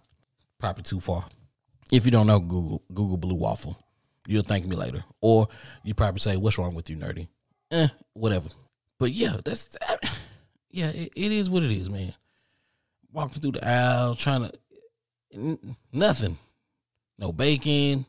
Probably 0.58 0.84
too 0.84 1.00
far. 1.00 1.26
If 1.92 2.06
you 2.06 2.10
don't 2.10 2.26
know, 2.26 2.40
Google 2.40 2.82
Google 2.94 3.18
blue 3.18 3.34
waffle. 3.34 3.76
You'll 4.26 4.42
thank 4.44 4.66
me 4.66 4.76
later, 4.76 5.04
or 5.20 5.48
you 5.82 5.94
probably 5.94 6.20
say, 6.20 6.36
"What's 6.36 6.58
wrong 6.58 6.74
with 6.74 6.88
you, 6.88 6.96
nerdy?" 6.96 7.28
Eh, 7.70 7.88
whatever. 8.12 8.48
But 8.98 9.12
yeah, 9.12 9.38
that's 9.44 9.76
yeah. 10.70 10.90
It, 10.90 11.12
it 11.16 11.32
is 11.32 11.50
what 11.50 11.62
it 11.62 11.70
is, 11.70 11.90
man. 11.90 12.14
Walking 13.12 13.42
through 13.42 13.52
the 13.52 13.68
aisle, 13.68 14.14
trying 14.14 14.42
to 14.42 14.52
n- 15.34 15.76
nothing. 15.92 16.38
No 17.18 17.32
bacon, 17.32 18.06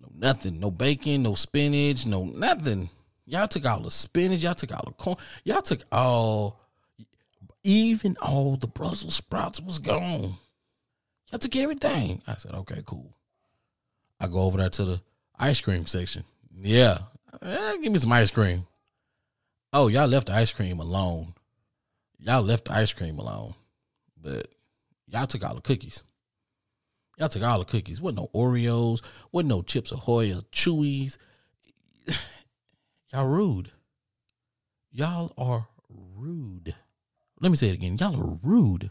no 0.00 0.08
nothing. 0.14 0.60
No 0.60 0.70
bacon, 0.70 1.22
no 1.22 1.34
spinach, 1.34 2.06
no 2.06 2.24
nothing. 2.24 2.90
Y'all 3.24 3.48
took 3.48 3.66
all 3.66 3.80
the 3.80 3.90
spinach. 3.90 4.42
Y'all 4.42 4.54
took 4.54 4.72
all 4.72 4.84
the 4.86 4.92
corn. 4.92 5.16
Y'all 5.44 5.62
took 5.62 5.80
all, 5.90 6.60
even 7.64 8.16
all 8.22 8.56
the 8.56 8.68
Brussels 8.68 9.14
sprouts 9.14 9.60
was 9.60 9.78
gone. 9.78 10.36
Y'all 11.30 11.38
took 11.40 11.56
everything. 11.56 12.22
I 12.26 12.36
said, 12.36 12.52
okay, 12.52 12.82
cool. 12.86 13.16
I 14.20 14.28
go 14.28 14.42
over 14.42 14.58
there 14.58 14.70
to 14.70 14.84
the 14.84 15.00
ice 15.38 15.60
cream 15.60 15.86
section. 15.86 16.24
Yeah. 16.54 16.98
Eh, 17.42 17.76
give 17.82 17.92
me 17.92 17.98
some 17.98 18.12
ice 18.12 18.30
cream. 18.30 18.66
Oh, 19.72 19.88
y'all 19.88 20.06
left 20.06 20.28
the 20.28 20.34
ice 20.34 20.52
cream 20.52 20.80
alone. 20.80 21.34
Y'all 22.18 22.42
left 22.42 22.66
the 22.66 22.74
ice 22.74 22.92
cream 22.92 23.18
alone. 23.18 23.54
But 24.20 24.48
y'all 25.06 25.26
took 25.26 25.44
all 25.44 25.54
the 25.54 25.60
cookies. 25.60 26.02
Y'all 27.18 27.28
took 27.28 27.42
all 27.42 27.58
the 27.58 27.64
cookies. 27.64 28.00
Wasn't 28.00 28.18
no 28.18 28.30
Oreos. 28.34 29.02
Wasn't 29.32 29.48
no 29.48 29.62
Chips 29.62 29.92
Ahoy 29.92 30.32
or 30.32 30.42
Chewies. 30.52 31.18
Y'all 33.12 33.26
rude. 33.26 33.70
Y'all 34.90 35.32
are 35.36 35.68
rude. 35.88 36.74
Let 37.40 37.50
me 37.50 37.56
say 37.56 37.68
it 37.68 37.74
again. 37.74 37.96
Y'all 37.98 38.16
are 38.16 38.38
rude. 38.42 38.90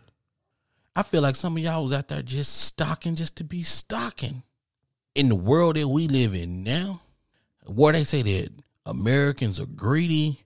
I 0.96 1.04
feel 1.04 1.22
like 1.22 1.36
some 1.36 1.58
of 1.58 1.64
y'all 1.64 1.84
was 1.84 1.92
out 1.92 2.08
there 2.08 2.22
just 2.22 2.56
stocking 2.56 3.16
just 3.16 3.36
to 3.38 3.44
be 3.44 3.64
stocking. 3.64 4.44
In 5.16 5.30
the 5.30 5.36
world 5.36 5.78
that 5.78 5.88
we 5.88 6.08
live 6.08 6.36
in 6.36 6.64
now, 6.64 7.02
where 7.66 7.94
they 7.94 8.04
say 8.04 8.22
that 8.22 8.52
Americans 8.86 9.60
are 9.60 9.66
greedy, 9.66 10.42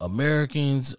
Americans 0.00 0.94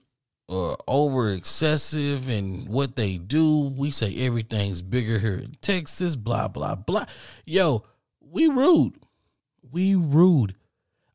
are 0.50 0.78
over 0.88 1.30
excessive 1.30 2.28
in 2.28 2.66
what 2.66 2.96
they 2.96 3.18
do. 3.18 3.74
We 3.78 3.92
say 3.92 4.16
everything's 4.26 4.82
bigger 4.82 5.20
here 5.20 5.36
in 5.36 5.56
Texas, 5.62 6.16
blah, 6.16 6.48
blah, 6.48 6.76
blah. 6.76 7.06
Yo, 7.46 7.84
we 8.20 8.48
rude. 8.48 8.96
We 9.72 9.96
rude. 9.96 10.56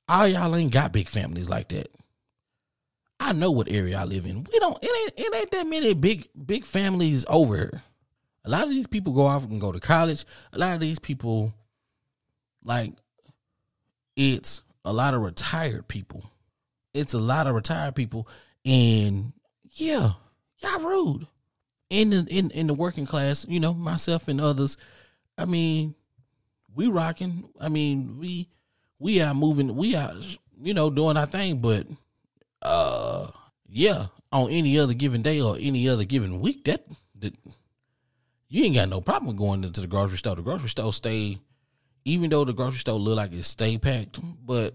All 0.08 0.28
y'all 0.28 0.54
ain't 0.54 0.72
got 0.72 0.92
big 0.92 1.08
families 1.08 1.48
like 1.48 1.68
that. 1.68 1.90
I 3.18 3.32
know 3.32 3.50
what 3.50 3.70
area 3.70 3.98
I 3.98 4.04
live 4.04 4.26
in. 4.26 4.46
We 4.52 4.58
don't 4.58 4.78
it 4.82 4.90
ain't 5.02 5.12
it 5.16 5.34
ain't 5.34 5.50
that 5.50 5.66
many 5.66 5.94
big 5.94 6.28
big 6.46 6.64
families 6.64 7.24
over 7.28 7.56
here. 7.56 7.82
A 8.44 8.50
lot 8.50 8.64
of 8.64 8.70
these 8.70 8.86
people 8.86 9.14
go 9.14 9.26
off 9.26 9.44
and 9.44 9.60
go 9.60 9.72
to 9.72 9.80
college. 9.80 10.24
A 10.52 10.58
lot 10.58 10.74
of 10.74 10.80
these 10.80 10.98
people 10.98 11.54
like 12.64 12.92
it's 14.16 14.62
a 14.84 14.92
lot 14.92 15.14
of 15.14 15.22
retired 15.22 15.88
people. 15.88 16.30
It's 16.92 17.14
a 17.14 17.18
lot 17.18 17.46
of 17.46 17.54
retired 17.54 17.94
people 17.94 18.28
and 18.64 19.32
yeah, 19.72 20.12
y'all 20.58 20.80
rude. 20.80 21.26
In 21.90 22.10
the 22.10 22.26
in, 22.28 22.50
in 22.50 22.66
the 22.66 22.74
working 22.74 23.06
class, 23.06 23.46
you 23.48 23.60
know, 23.60 23.74
myself 23.74 24.26
and 24.28 24.40
others, 24.40 24.76
I 25.36 25.44
mean, 25.44 25.94
we 26.74 26.88
rocking. 26.88 27.48
I 27.60 27.68
mean, 27.68 28.18
we 28.18 28.48
we 28.98 29.20
are 29.20 29.34
moving, 29.34 29.76
we 29.76 29.94
are 29.94 30.14
you 30.60 30.74
know, 30.74 30.90
doing 30.90 31.16
our 31.16 31.26
thing, 31.26 31.58
but 31.58 31.86
uh 32.62 33.28
yeah, 33.68 34.06
on 34.32 34.50
any 34.50 34.78
other 34.78 34.94
given 34.94 35.22
day 35.22 35.40
or 35.40 35.56
any 35.60 35.88
other 35.88 36.04
given 36.04 36.40
week, 36.40 36.64
that 36.64 36.84
that 37.18 37.36
you 38.48 38.64
ain't 38.64 38.74
got 38.74 38.88
no 38.88 39.00
problem 39.00 39.36
going 39.36 39.64
into 39.64 39.80
the 39.80 39.86
grocery 39.86 40.18
store. 40.18 40.36
The 40.36 40.42
grocery 40.42 40.68
store 40.68 40.92
stay 40.92 41.38
even 42.04 42.30
though 42.30 42.44
the 42.44 42.52
grocery 42.52 42.78
store 42.78 42.98
look 42.98 43.16
like 43.16 43.32
it's 43.32 43.46
stay 43.46 43.78
packed, 43.78 44.18
but 44.44 44.74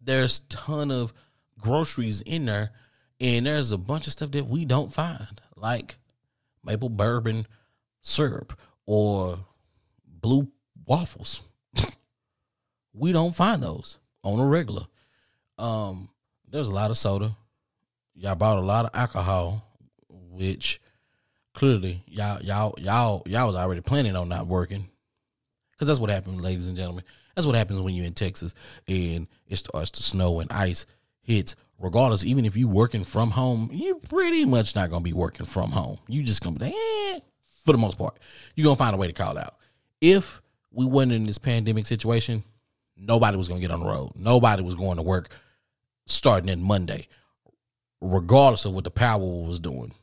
there's 0.00 0.40
ton 0.48 0.90
of 0.90 1.12
groceries 1.58 2.20
in 2.22 2.46
there 2.46 2.70
and 3.20 3.46
there's 3.46 3.70
a 3.70 3.78
bunch 3.78 4.06
of 4.06 4.12
stuff 4.12 4.32
that 4.32 4.48
we 4.48 4.64
don't 4.64 4.92
find, 4.92 5.40
like 5.56 5.96
maple 6.64 6.88
bourbon 6.88 7.46
syrup 8.00 8.58
or 8.84 9.38
blue 10.06 10.48
waffles. 10.86 11.42
we 12.92 13.12
don't 13.12 13.34
find 13.34 13.62
those 13.62 13.98
on 14.24 14.40
a 14.40 14.46
regular. 14.46 14.86
Um, 15.56 16.08
there's 16.48 16.68
a 16.68 16.74
lot 16.74 16.90
of 16.90 16.98
soda. 16.98 17.36
Y'all 18.14 18.34
bought 18.34 18.58
a 18.58 18.62
lot 18.62 18.86
of 18.86 18.90
alcohol, 18.92 19.64
which 20.08 20.80
clearly 21.54 22.02
y'all 22.06 22.42
y'all 22.42 22.74
y'all 22.78 23.22
y'all 23.26 23.46
was 23.46 23.56
already 23.56 23.80
planning 23.80 24.16
on 24.16 24.28
not 24.28 24.46
working. 24.48 24.88
Cause 25.82 25.88
that's 25.88 25.98
what 25.98 26.10
happens, 26.10 26.40
ladies 26.40 26.68
and 26.68 26.76
gentlemen. 26.76 27.02
That's 27.34 27.44
what 27.44 27.56
happens 27.56 27.80
when 27.80 27.92
you're 27.92 28.06
in 28.06 28.14
Texas 28.14 28.54
and 28.86 29.26
it 29.48 29.56
starts 29.56 29.90
to 29.90 30.02
snow 30.04 30.38
and 30.38 30.48
ice 30.52 30.86
hits. 31.22 31.56
Regardless, 31.80 32.24
even 32.24 32.44
if 32.44 32.56
you're 32.56 32.68
working 32.68 33.02
from 33.02 33.32
home, 33.32 33.68
you're 33.72 33.96
pretty 33.96 34.44
much 34.44 34.76
not 34.76 34.90
gonna 34.90 35.02
be 35.02 35.12
working 35.12 35.44
from 35.44 35.72
home. 35.72 35.98
You 36.06 36.22
just 36.22 36.40
gonna 36.40 36.60
be 36.60 36.66
eh, 36.66 37.18
for 37.64 37.72
the 37.72 37.78
most 37.78 37.98
part. 37.98 38.20
You're 38.54 38.66
gonna 38.66 38.76
find 38.76 38.94
a 38.94 38.96
way 38.96 39.08
to 39.08 39.12
call 39.12 39.36
out. 39.36 39.56
If 40.00 40.40
we 40.70 40.86
wasn't 40.86 41.14
in 41.14 41.26
this 41.26 41.38
pandemic 41.38 41.86
situation, 41.86 42.44
nobody 42.96 43.36
was 43.36 43.48
gonna 43.48 43.58
get 43.58 43.72
on 43.72 43.80
the 43.80 43.86
road. 43.86 44.12
Nobody 44.14 44.62
was 44.62 44.76
going 44.76 44.98
to 44.98 45.02
work 45.02 45.30
starting 46.06 46.48
in 46.48 46.62
Monday, 46.62 47.08
regardless 48.00 48.66
of 48.66 48.72
what 48.72 48.84
the 48.84 48.92
power 48.92 49.18
was 49.18 49.58
doing. 49.58 49.94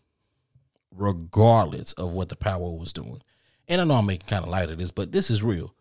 Regardless 0.92 1.94
of 1.94 2.12
what 2.12 2.28
the 2.28 2.36
power 2.36 2.70
was 2.70 2.92
doing. 2.92 3.22
And 3.70 3.80
I 3.80 3.84
know 3.84 3.94
I'm 3.94 4.08
making 4.08 4.28
kind 4.28 4.44
of 4.44 4.50
light 4.50 4.72
of 4.72 4.80
this, 4.80 4.90
but 4.90 5.12
this 5.12 5.30
is 5.30 5.44
real. 5.44 5.74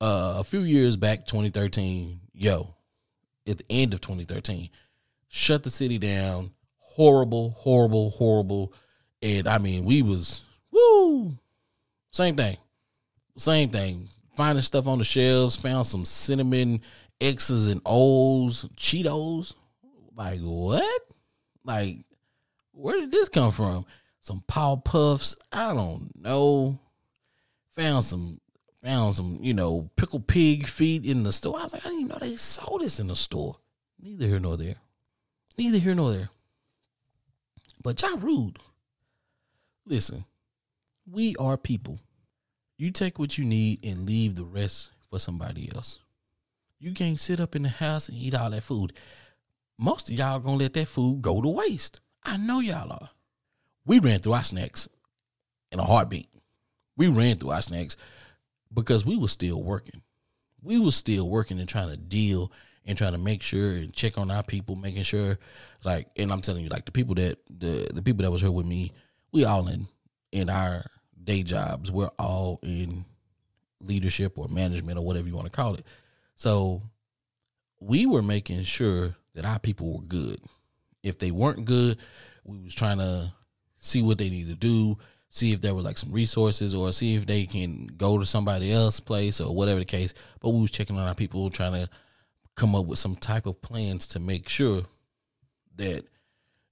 Uh, 0.00 0.36
a 0.38 0.44
few 0.44 0.60
years 0.60 0.96
back, 0.96 1.26
2013, 1.26 2.20
yo, 2.32 2.74
at 3.46 3.58
the 3.58 3.64
end 3.68 3.92
of 3.92 4.00
2013, 4.00 4.70
shut 5.26 5.64
the 5.64 5.70
city 5.70 5.98
down. 5.98 6.52
Horrible, 6.78 7.50
horrible, 7.50 8.10
horrible. 8.10 8.72
And 9.20 9.48
I 9.48 9.58
mean, 9.58 9.84
we 9.84 10.00
was 10.02 10.42
woo. 10.70 11.36
Same 12.12 12.36
thing. 12.36 12.56
Same 13.36 13.68
thing. 13.68 14.08
Finding 14.36 14.62
stuff 14.62 14.86
on 14.86 14.98
the 14.98 15.04
shelves, 15.04 15.56
found 15.56 15.86
some 15.86 16.04
cinnamon 16.04 16.80
X's 17.20 17.66
and 17.66 17.80
O's, 17.84 18.64
Cheetos. 18.76 19.54
Like 20.14 20.40
what? 20.40 21.00
Like, 21.64 21.98
where 22.72 23.00
did 23.00 23.10
this 23.10 23.28
come 23.28 23.50
from? 23.50 23.86
Some 24.20 24.44
Paw 24.46 24.76
Puffs. 24.76 25.34
I 25.52 25.74
don't 25.74 26.12
know. 26.14 26.78
Found 27.78 28.02
some 28.02 28.40
found 28.82 29.14
some, 29.14 29.38
you 29.40 29.54
know, 29.54 29.88
pickle 29.94 30.18
pig 30.18 30.66
feet 30.66 31.06
in 31.06 31.22
the 31.22 31.30
store. 31.30 31.60
I 31.60 31.62
was 31.62 31.72
like, 31.72 31.86
I 31.86 31.90
didn't 31.90 32.00
even 32.06 32.08
know 32.08 32.18
they 32.20 32.34
sold 32.34 32.80
this 32.80 32.98
in 32.98 33.06
the 33.06 33.14
store. 33.14 33.56
Neither 34.02 34.26
here 34.26 34.40
nor 34.40 34.56
there. 34.56 34.76
Neither 35.56 35.78
here 35.78 35.94
nor 35.94 36.10
there. 36.10 36.30
But 37.80 38.02
y'all 38.02 38.16
rude. 38.16 38.58
Listen, 39.86 40.24
we 41.08 41.36
are 41.36 41.56
people. 41.56 42.00
You 42.78 42.90
take 42.90 43.16
what 43.16 43.38
you 43.38 43.44
need 43.44 43.84
and 43.84 44.06
leave 44.06 44.34
the 44.34 44.44
rest 44.44 44.90
for 45.08 45.20
somebody 45.20 45.70
else. 45.72 46.00
You 46.80 46.92
can't 46.92 47.20
sit 47.20 47.38
up 47.38 47.54
in 47.54 47.62
the 47.62 47.68
house 47.68 48.08
and 48.08 48.18
eat 48.18 48.34
all 48.34 48.50
that 48.50 48.64
food. 48.64 48.92
Most 49.78 50.08
of 50.08 50.18
y'all 50.18 50.40
gonna 50.40 50.56
let 50.56 50.74
that 50.74 50.88
food 50.88 51.22
go 51.22 51.40
to 51.40 51.48
waste. 51.48 52.00
I 52.24 52.38
know 52.38 52.58
y'all 52.58 52.92
are. 52.92 53.10
We 53.86 54.00
ran 54.00 54.18
through 54.18 54.32
our 54.32 54.44
snacks 54.44 54.88
in 55.70 55.78
a 55.78 55.84
heartbeat. 55.84 56.28
We 56.98 57.06
ran 57.06 57.38
through 57.38 57.52
our 57.52 57.62
snacks 57.62 57.96
because 58.74 59.06
we 59.06 59.16
were 59.16 59.28
still 59.28 59.62
working. 59.62 60.02
We 60.62 60.78
were 60.78 60.90
still 60.90 61.28
working 61.28 61.58
and 61.60 61.68
trying 61.68 61.88
to 61.88 61.96
deal 61.96 62.52
and 62.84 62.98
trying 62.98 63.12
to 63.12 63.18
make 63.18 63.42
sure 63.42 63.72
and 63.72 63.92
check 63.92 64.18
on 64.18 64.30
our 64.30 64.42
people, 64.42 64.76
making 64.76 65.04
sure 65.04 65.38
like 65.84 66.08
and 66.16 66.32
I'm 66.32 66.40
telling 66.40 66.64
you, 66.64 66.68
like 66.68 66.84
the 66.84 66.92
people 66.92 67.14
that 67.14 67.38
the 67.48 67.88
the 67.94 68.02
people 68.02 68.24
that 68.24 68.30
was 68.30 68.42
here 68.42 68.50
with 68.50 68.66
me, 68.66 68.92
we 69.32 69.44
all 69.44 69.68
in 69.68 69.86
in 70.32 70.50
our 70.50 70.84
day 71.22 71.42
jobs, 71.42 71.90
we're 71.90 72.10
all 72.18 72.58
in 72.62 73.04
leadership 73.80 74.36
or 74.36 74.48
management 74.48 74.98
or 74.98 75.04
whatever 75.04 75.28
you 75.28 75.34
want 75.34 75.46
to 75.46 75.52
call 75.52 75.74
it. 75.74 75.86
So 76.34 76.82
we 77.80 78.06
were 78.06 78.22
making 78.22 78.62
sure 78.64 79.14
that 79.34 79.46
our 79.46 79.58
people 79.58 79.92
were 79.92 80.02
good. 80.02 80.40
If 81.02 81.18
they 81.18 81.30
weren't 81.30 81.64
good, 81.64 81.98
we 82.44 82.58
was 82.58 82.74
trying 82.74 82.98
to 82.98 83.32
see 83.76 84.02
what 84.02 84.18
they 84.18 84.30
need 84.30 84.48
to 84.48 84.54
do, 84.54 84.98
see 85.30 85.52
if 85.52 85.60
there 85.60 85.74
was 85.74 85.84
like 85.84 85.98
some 85.98 86.12
resources 86.12 86.74
or 86.74 86.92
see 86.92 87.14
if 87.14 87.26
they 87.26 87.44
can 87.44 87.86
go 87.86 88.18
to 88.18 88.26
somebody 88.26 88.72
else's 88.72 89.00
place 89.00 89.40
or 89.40 89.54
whatever 89.54 89.78
the 89.78 89.84
case. 89.84 90.14
But 90.40 90.50
we 90.50 90.60
was 90.60 90.70
checking 90.70 90.96
on 90.96 91.06
our 91.06 91.14
people, 91.14 91.50
trying 91.50 91.72
to 91.72 91.88
come 92.54 92.74
up 92.74 92.86
with 92.86 92.98
some 92.98 93.16
type 93.16 93.46
of 93.46 93.60
plans 93.62 94.06
to 94.08 94.18
make 94.18 94.48
sure 94.48 94.82
that, 95.76 96.04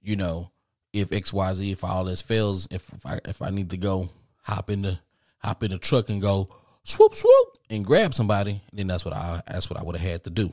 you 0.03 0.17
know, 0.17 0.51
if 0.93 1.11
XYZ, 1.11 1.73
if 1.73 1.85
all 1.85 2.05
this 2.05 2.23
fails, 2.23 2.67
if, 2.71 2.91
if 2.93 3.05
I 3.05 3.21
if 3.27 3.43
I 3.43 3.51
need 3.51 3.71
to 3.71 3.77
go 3.77 4.09
hop 4.43 4.71
in 4.71 4.83
the 4.83 4.99
hop 5.39 5.63
in 5.63 5.71
the 5.71 5.79
truck 5.79 6.09
and 6.09 6.23
go 6.23 6.49
swoop 6.85 7.15
swoop 7.15 7.49
and 7.69 7.85
grab 7.85 8.15
somebody, 8.15 8.63
then 8.73 8.87
that's 8.87 9.05
what 9.05 9.15
I 9.15 9.43
that's 9.47 9.69
what 9.69 9.79
I 9.79 9.83
would 9.83 9.97
have 9.97 10.11
had 10.11 10.25
to 10.25 10.31
do. 10.31 10.51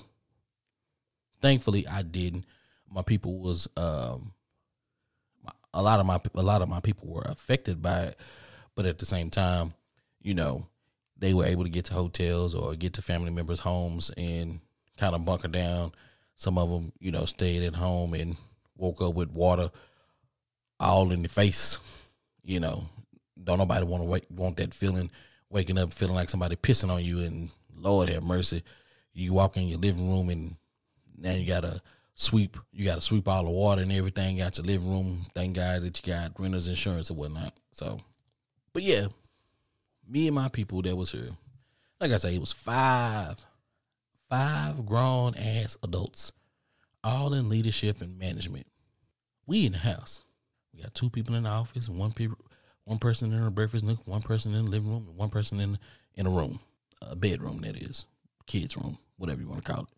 Thankfully, 1.41 1.87
I 1.87 2.01
didn't. 2.01 2.45
My 2.89 3.01
people 3.01 3.39
was 3.39 3.67
um, 3.77 4.33
a 5.73 5.81
lot 5.81 5.99
of 5.99 6.05
my 6.05 6.19
a 6.35 6.43
lot 6.43 6.61
of 6.61 6.69
my 6.69 6.79
people 6.79 7.07
were 7.07 7.23
affected 7.25 7.81
by 7.81 8.01
it, 8.03 8.19
but 8.75 8.85
at 8.85 8.99
the 8.99 9.05
same 9.05 9.29
time, 9.29 9.73
you 10.21 10.33
know, 10.33 10.67
they 11.17 11.33
were 11.33 11.45
able 11.45 11.63
to 11.63 11.69
get 11.69 11.85
to 11.85 11.93
hotels 11.93 12.53
or 12.53 12.75
get 12.75 12.93
to 12.93 13.01
family 13.01 13.31
members' 13.31 13.59
homes 13.59 14.11
and 14.17 14.59
kind 14.97 15.15
of 15.15 15.25
bunker 15.25 15.47
down. 15.47 15.91
Some 16.35 16.57
of 16.57 16.69
them, 16.69 16.91
you 16.99 17.11
know, 17.11 17.25
stayed 17.25 17.63
at 17.63 17.75
home 17.75 18.13
and 18.13 18.37
woke 18.75 19.01
up 19.01 19.13
with 19.13 19.31
water 19.31 19.71
all 20.79 21.11
in 21.11 21.21
the 21.21 21.29
face. 21.29 21.79
You 22.43 22.59
know, 22.59 22.85
don't 23.41 23.59
nobody 23.59 23.85
want 23.85 24.03
to 24.03 24.33
want 24.33 24.57
that 24.57 24.73
feeling, 24.73 25.11
waking 25.49 25.77
up 25.77 25.93
feeling 25.93 26.15
like 26.15 26.29
somebody 26.29 26.55
pissing 26.55 26.89
on 26.91 27.03
you. 27.03 27.19
And 27.19 27.49
Lord 27.75 28.09
have 28.09 28.23
mercy, 28.23 28.63
you 29.13 29.33
walk 29.33 29.57
in 29.57 29.67
your 29.67 29.79
living 29.79 30.11
room 30.11 30.29
and 30.29 30.55
now 31.17 31.33
you 31.33 31.45
gotta 31.45 31.81
sweep. 32.15 32.57
You 32.71 32.85
gotta 32.85 33.01
sweep 33.01 33.27
all 33.27 33.43
the 33.43 33.49
water 33.49 33.81
and 33.81 33.91
everything 33.91 34.41
out 34.41 34.57
your 34.57 34.65
living 34.65 34.89
room. 34.89 35.25
Thank 35.33 35.55
God 35.55 35.81
that 35.83 36.05
you 36.05 36.13
got 36.13 36.39
renters 36.39 36.67
insurance 36.67 37.09
or 37.11 37.15
whatnot. 37.15 37.53
So, 37.71 37.99
but 38.73 38.83
yeah, 38.83 39.07
me 40.07 40.27
and 40.27 40.35
my 40.35 40.49
people 40.49 40.81
that 40.81 40.95
was 40.95 41.11
here, 41.11 41.29
like 41.99 42.11
I 42.11 42.17
say, 42.17 42.35
it 42.35 42.39
was 42.39 42.51
five, 42.51 43.37
five 44.29 44.85
grown 44.85 45.35
ass 45.35 45.77
adults, 45.83 46.31
all 47.03 47.33
in 47.33 47.49
leadership 47.49 48.01
and 48.01 48.17
management. 48.17 48.67
We 49.45 49.65
in 49.65 49.73
the 49.73 49.79
house. 49.79 50.23
We 50.73 50.81
got 50.81 50.93
two 50.95 51.09
people 51.09 51.35
in 51.35 51.43
the 51.43 51.49
office, 51.49 51.87
one 51.87 52.11
people, 52.13 52.37
one 52.85 52.97
person 52.97 53.31
in 53.31 53.43
the 53.43 53.51
breakfast 53.51 53.85
nook, 53.85 53.99
one 54.05 54.21
person 54.21 54.53
in 54.53 54.65
the 54.65 54.71
living 54.71 54.89
room, 54.89 55.05
and 55.07 55.17
one 55.17 55.29
person 55.29 55.59
in 55.59 55.77
in 56.15 56.27
a 56.27 56.29
room, 56.29 56.59
a 57.01 57.15
bedroom 57.15 57.61
that 57.61 57.75
is, 57.75 58.05
kids 58.45 58.77
room, 58.77 58.97
whatever 59.17 59.41
you 59.41 59.47
want 59.47 59.63
to 59.65 59.71
call 59.71 59.83
it. 59.83 59.89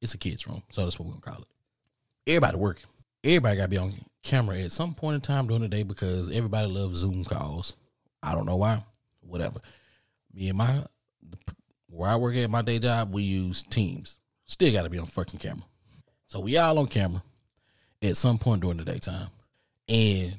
It's 0.00 0.14
a 0.14 0.18
kids 0.18 0.46
room, 0.46 0.62
so 0.70 0.82
that's 0.82 0.98
what 0.98 1.06
we're 1.06 1.18
gonna 1.20 1.36
call 1.36 1.42
it. 1.42 1.48
Everybody 2.26 2.56
working. 2.56 2.86
Everybody 3.24 3.56
gotta 3.56 3.68
be 3.68 3.78
on. 3.78 3.94
camera 4.22 4.58
at 4.58 4.72
some 4.72 4.94
point 4.94 5.14
in 5.16 5.20
time 5.20 5.46
during 5.46 5.62
the 5.62 5.68
day 5.68 5.82
because 5.82 6.30
everybody 6.30 6.68
loves 6.68 6.98
Zoom 6.98 7.24
calls. 7.24 7.76
I 8.22 8.34
don't 8.34 8.46
know 8.46 8.56
why. 8.56 8.84
Whatever. 9.20 9.60
Me 10.32 10.48
and 10.48 10.58
my 10.58 10.84
where 11.88 12.10
I 12.10 12.16
work 12.16 12.36
at 12.36 12.50
my 12.50 12.62
day 12.62 12.78
job, 12.78 13.12
we 13.12 13.22
use 13.22 13.62
Teams. 13.62 14.18
Still 14.46 14.72
got 14.72 14.82
to 14.82 14.90
be 14.90 14.98
on 14.98 15.06
fucking 15.06 15.40
camera. 15.40 15.64
So 16.26 16.40
we 16.40 16.56
all 16.58 16.78
on 16.78 16.86
camera 16.86 17.22
at 18.02 18.16
some 18.16 18.38
point 18.38 18.60
during 18.60 18.76
the 18.76 18.84
daytime. 18.84 19.28
And 19.88 20.36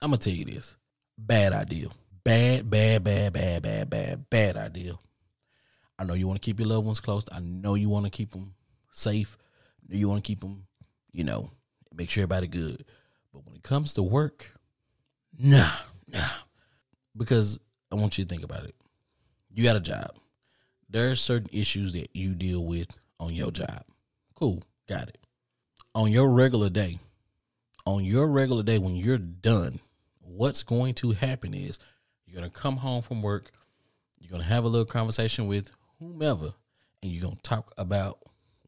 I'm 0.00 0.10
gonna 0.10 0.18
tell 0.18 0.32
you 0.32 0.44
this: 0.44 0.76
bad 1.16 1.52
idea. 1.52 1.88
Bad, 2.22 2.70
bad, 2.70 3.04
bad, 3.04 3.32
bad, 3.32 3.62
bad, 3.62 3.90
bad, 3.90 4.30
bad 4.30 4.56
idea. 4.56 4.94
I 5.98 6.04
know 6.04 6.14
you 6.14 6.26
want 6.26 6.40
to 6.40 6.44
keep 6.44 6.58
your 6.58 6.68
loved 6.68 6.86
ones 6.86 7.00
close. 7.00 7.24
I 7.30 7.40
know 7.40 7.74
you 7.74 7.88
want 7.88 8.04
to 8.04 8.10
keep 8.10 8.32
them 8.32 8.54
safe. 8.94 9.36
You 9.88 10.08
want 10.08 10.24
to 10.24 10.26
keep 10.26 10.40
them, 10.40 10.66
you 11.12 11.24
know, 11.24 11.50
make 11.94 12.10
sure 12.10 12.22
everybody 12.22 12.46
good. 12.46 12.84
But 13.32 13.46
when 13.46 13.56
it 13.56 13.62
comes 13.62 13.94
to 13.94 14.02
work, 14.02 14.52
nah, 15.38 15.72
nah. 16.08 16.28
Because 17.16 17.58
I 17.92 17.96
want 17.96 18.18
you 18.18 18.24
to 18.24 18.28
think 18.28 18.44
about 18.44 18.64
it. 18.64 18.74
You 19.52 19.62
got 19.62 19.76
a 19.76 19.80
job. 19.80 20.12
There 20.88 21.10
are 21.10 21.16
certain 21.16 21.50
issues 21.52 21.92
that 21.92 22.14
you 22.14 22.34
deal 22.34 22.64
with 22.64 22.88
on 23.20 23.34
your 23.34 23.50
job. 23.50 23.84
Cool, 24.34 24.62
got 24.88 25.08
it. 25.08 25.18
On 25.94 26.10
your 26.10 26.30
regular 26.30 26.70
day, 26.70 26.98
on 27.86 28.04
your 28.04 28.26
regular 28.26 28.62
day 28.62 28.78
when 28.78 28.96
you're 28.96 29.18
done, 29.18 29.78
what's 30.20 30.62
going 30.62 30.94
to 30.94 31.12
happen 31.12 31.54
is 31.54 31.78
you're 32.26 32.40
going 32.40 32.50
to 32.50 32.58
come 32.60 32.78
home 32.78 33.02
from 33.02 33.22
work, 33.22 33.50
you're 34.18 34.30
going 34.30 34.42
to 34.42 34.48
have 34.48 34.64
a 34.64 34.68
little 34.68 34.86
conversation 34.86 35.46
with 35.46 35.70
whomever, 35.98 36.52
and 37.02 37.12
you're 37.12 37.22
going 37.22 37.36
to 37.36 37.42
talk 37.42 37.72
about 37.78 38.18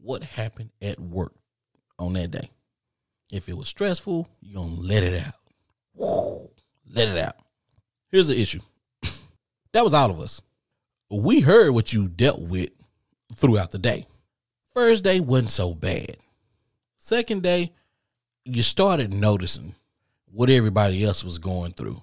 what 0.07 0.23
happened 0.23 0.71
at 0.81 1.01
work 1.01 1.35
on 1.99 2.13
that 2.13 2.31
day. 2.31 2.51
If 3.31 3.49
it 3.49 3.57
was 3.57 3.69
stressful, 3.69 4.29
you're 4.41 4.63
going 4.63 4.77
to 4.77 4.83
let 4.83 5.03
it 5.03 5.21
out. 5.27 5.35
Let 6.89 7.09
it 7.09 7.19
out. 7.19 7.37
Here's 8.11 8.29
the 8.29 8.41
issue 8.41 8.61
that 9.73 9.85
was 9.85 9.95
all 9.95 10.11
of 10.11 10.21
us. 10.21 10.41
We 11.11 11.41
heard 11.41 11.73
what 11.73 11.93
you 11.93 12.07
dealt 12.07 12.41
with 12.41 12.71
throughout 13.35 13.73
the 13.73 13.79
day. 13.79 14.07
First 14.75 15.03
day 15.03 15.19
wasn't 15.19 15.51
so 15.51 15.75
bad. 15.75 16.19
Second 16.99 17.43
day, 17.43 17.73
you 18.45 18.63
started 18.63 19.13
noticing 19.13 19.75
what 20.27 20.51
everybody 20.51 21.05
else 21.05 21.25
was 21.25 21.39
going 21.39 21.73
through. 21.73 22.03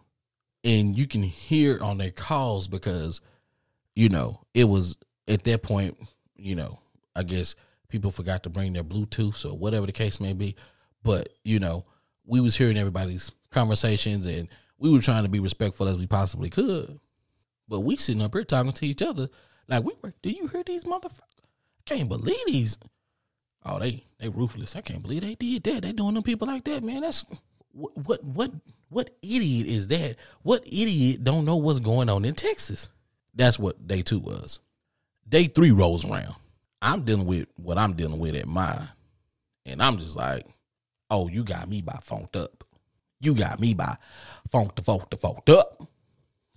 And 0.66 0.98
you 0.98 1.08
can 1.08 1.24
hear 1.24 1.82
on 1.82 1.98
their 1.98 2.12
calls 2.12 2.68
because, 2.68 3.22
you 3.96 4.10
know, 4.10 4.42
it 4.54 4.66
was 4.66 4.98
at 5.28 5.44
that 5.44 5.62
point, 5.62 5.98
you 6.36 6.56
know, 6.56 6.80
I 7.16 7.24
guess 7.24 7.56
people 7.94 8.12
forgot 8.12 8.42
to 8.44 8.50
bring 8.50 8.74
their 8.74 8.84
Bluetooth 8.84 9.46
or 9.46 9.56
whatever 9.56 9.86
the 9.86 9.92
case 9.92 10.20
may 10.20 10.34
be. 10.34 10.56
But, 11.04 11.30
you 11.44 11.60
know, 11.60 11.86
we 12.26 12.40
was 12.40 12.58
hearing 12.58 12.78
everybody's 12.78 13.32
conversations 13.52 14.26
and 14.26 14.50
we 14.80 14.90
were 14.90 15.00
trying 15.00 15.24
to 15.24 15.30
be 15.30 15.40
respectful 15.40 15.88
as 15.88 16.00
we 16.00 16.08
possibly 16.08 16.50
could. 16.50 17.00
But 17.70 17.82
we 17.82 17.96
sitting 17.96 18.22
up 18.22 18.34
here 18.34 18.44
talking 18.44 18.72
to 18.72 18.86
each 18.88 19.04
other 19.04 19.30
like 19.68 19.84
we 19.84 19.94
were. 20.02 20.14
Do 20.24 20.32
you 20.32 20.48
hear 20.48 20.64
these 20.66 20.86
motherfuckers? 20.86 21.20
I 21.22 21.84
can't 21.86 22.10
believe 22.10 22.46
these. 22.48 22.78
Oh, 23.64 23.80
they 23.80 24.04
they 24.20 24.28
ruthless. 24.28 24.76
I 24.76 24.82
can't 24.82 25.04
believe 25.04 25.22
they 25.22 25.36
did 25.36 25.64
that. 25.64 25.84
They 25.84 25.92
doing 25.92 26.16
them 26.16 26.24
people 26.24 26.48
like 26.48 26.64
that, 26.66 26.84
man. 26.84 27.02
That's 27.02 27.24
what 27.72 27.96
what 27.96 28.24
what 28.24 28.52
what 28.90 29.12
idiot 29.22 29.68
is 29.68 29.88
that? 29.88 30.18
What 30.42 30.64
idiot 30.66 31.24
don't 31.24 31.46
know 31.46 31.56
what's 31.56 31.80
going 31.80 32.10
on 32.10 32.26
in 32.26 32.36
Texas? 32.36 32.90
That's 33.36 33.60
what 33.60 33.88
day 33.88 34.02
two 34.02 34.20
was. 34.20 34.60
Day 35.30 35.48
three 35.48 35.72
rolls 35.72 36.04
around. 36.04 36.36
I'm 36.84 37.04
dealing 37.04 37.26
with 37.26 37.48
what 37.56 37.78
I'm 37.78 37.94
dealing 37.94 38.20
with 38.20 38.36
at 38.36 38.46
mine, 38.46 38.90
and 39.66 39.82
I'm 39.82 39.98
just 39.98 40.18
like, 40.18 40.46
oh, 41.10 41.30
you 41.30 41.46
got 41.46 41.70
me 41.70 41.82
by 41.82 41.98
funked 42.02 42.36
up. 42.36 42.66
You 43.22 43.34
got 43.34 43.62
me 43.62 43.74
by 43.74 43.96
funked, 44.52 44.82
funked, 44.82 45.12
the 45.12 45.18
funked 45.18 45.50
up. 45.50 45.88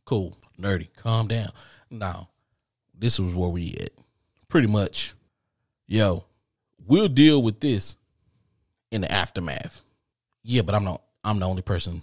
Cool, 0.05 0.37
nerdy, 0.61 0.89
calm 0.97 1.29
down. 1.29 1.53
Now, 1.91 2.29
this 2.93 3.21
was 3.21 3.37
where 3.37 3.49
we 3.49 3.77
at. 3.81 3.91
Pretty 4.49 4.67
much, 4.67 5.15
yo, 5.87 6.25
we'll 6.85 7.09
deal 7.09 7.41
with 7.41 7.61
this 7.61 7.95
in 8.91 9.03
the 9.03 9.13
aftermath. 9.13 9.81
Yeah, 10.43 10.63
but 10.63 10.75
I'm 10.75 10.85
not. 10.85 11.03
I'm 11.23 11.39
the 11.39 11.47
only 11.47 11.63
person 11.63 12.03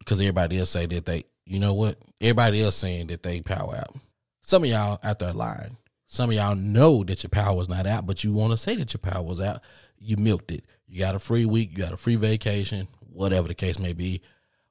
because 0.00 0.20
everybody 0.20 0.58
else 0.58 0.70
say 0.70 0.84
that 0.84 1.06
they. 1.06 1.24
You 1.46 1.60
know 1.60 1.72
what? 1.72 1.96
Everybody 2.20 2.62
else 2.62 2.76
saying 2.76 3.06
that 3.06 3.22
they 3.22 3.40
power 3.40 3.76
out. 3.76 3.94
Some 4.42 4.64
of 4.64 4.70
y'all 4.70 5.00
out 5.02 5.18
there 5.18 5.32
lying. 5.32 5.78
Some 6.06 6.30
of 6.30 6.36
y'all 6.36 6.54
know 6.54 7.02
that 7.04 7.22
your 7.22 7.30
power 7.30 7.54
was 7.54 7.68
not 7.68 7.86
out, 7.86 8.06
but 8.06 8.22
you 8.22 8.32
want 8.32 8.52
to 8.52 8.56
say 8.56 8.76
that 8.76 8.94
your 8.94 9.00
power 9.00 9.22
was 9.22 9.40
out. 9.40 9.60
You 9.98 10.16
milked 10.16 10.52
it. 10.52 10.64
You 10.86 11.00
got 11.00 11.14
a 11.14 11.18
free 11.18 11.44
week. 11.44 11.70
You 11.72 11.78
got 11.78 11.92
a 11.92 11.96
free 11.96 12.16
vacation. 12.16 12.86
Whatever 13.12 13.48
the 13.48 13.54
case 13.54 13.78
may 13.78 13.92
be. 13.92 14.22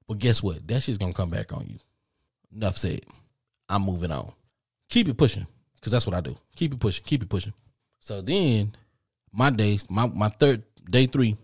But 0.08 0.20
guess 0.20 0.42
what? 0.42 0.68
That 0.68 0.84
shit's 0.84 0.98
gonna 0.98 1.14
come 1.14 1.30
back 1.30 1.52
on 1.52 1.68
you. 1.68 1.78
Enough 2.56 2.78
said. 2.78 3.02
I'm 3.68 3.82
moving 3.84 4.12
on. 4.12 4.32
Keep 4.90 5.10
it 5.10 5.18
pushing, 5.18 5.48
cause 5.82 5.92
that's 5.92 6.06
what 6.06 6.16
I 6.16 6.22
do. 6.22 6.38
Keep 6.56 6.74
it 6.76 6.80
pushing. 6.80 7.04
Keep 7.06 7.24
it 7.24 7.30
pushing. 7.30 7.54
So 8.00 8.22
then, 8.22 8.74
my 9.32 9.50
days, 9.50 9.90
my 9.90 10.08
my 10.08 10.30
third 10.30 10.64
day 10.90 11.08
three, 11.08 11.36